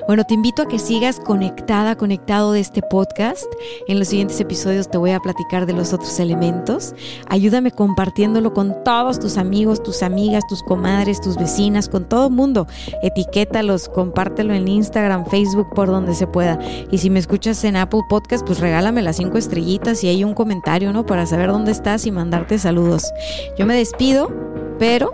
Bueno, 0.06 0.24
te 0.24 0.34
invito 0.34 0.62
a 0.62 0.68
que 0.68 0.78
sigas 0.78 1.20
conectada, 1.20 1.96
conectado 1.96 2.52
de 2.52 2.60
este 2.60 2.82
podcast. 2.82 3.46
En 3.88 3.98
los 3.98 4.08
siguientes 4.08 4.40
episodios 4.40 4.88
te 4.88 4.98
voy 4.98 5.12
a 5.12 5.20
platicar 5.20 5.66
de 5.66 5.72
los 5.72 5.92
otros 5.92 6.18
elementos. 6.20 6.94
Ayúdame 7.28 7.70
compartiéndolo 7.70 8.52
con 8.52 8.82
todos 8.84 9.18
tus 9.18 9.38
amigos, 9.38 9.82
tus 9.82 10.02
amigas, 10.02 10.44
tus 10.48 10.62
comadres, 10.62 11.20
tus 11.20 11.36
vecinas, 11.36 11.88
con 11.88 12.08
todo 12.08 12.28
el 12.28 12.34
mundo. 12.34 12.66
Etiquétalos, 13.02 13.88
compártelo 13.88 14.54
en 14.54 14.68
Instagram, 14.68 15.26
Facebook, 15.26 15.68
por 15.74 15.88
donde 15.88 16.14
se 16.14 16.26
pueda. 16.26 16.58
Y 16.90 16.98
si 16.98 17.10
me 17.10 17.18
escuchas 17.18 17.62
en 17.64 17.76
Apple 17.76 18.02
Podcast, 18.08 18.46
pues 18.46 18.60
regálame 18.60 19.02
las 19.02 19.16
cinco 19.16 19.38
estrellitas 19.38 20.02
y 20.04 20.08
hay 20.08 20.24
un 20.24 20.34
comentario, 20.34 20.92
¿no? 20.92 21.06
Para 21.06 21.26
saber 21.26 21.48
dónde 21.48 21.72
estás 21.72 22.06
y 22.06 22.10
mandarte 22.10 22.58
saludos. 22.58 23.12
Yo 23.58 23.66
me 23.66 23.76
despido, 23.76 24.30
pero 24.78 25.12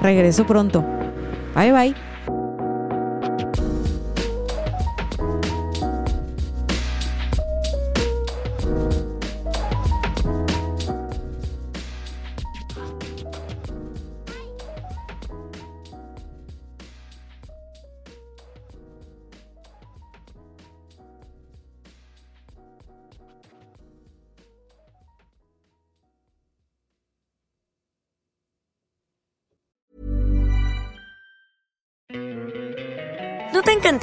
regreso 0.00 0.46
pronto. 0.46 0.84
Bye 1.54 1.72
bye. 1.72 2.07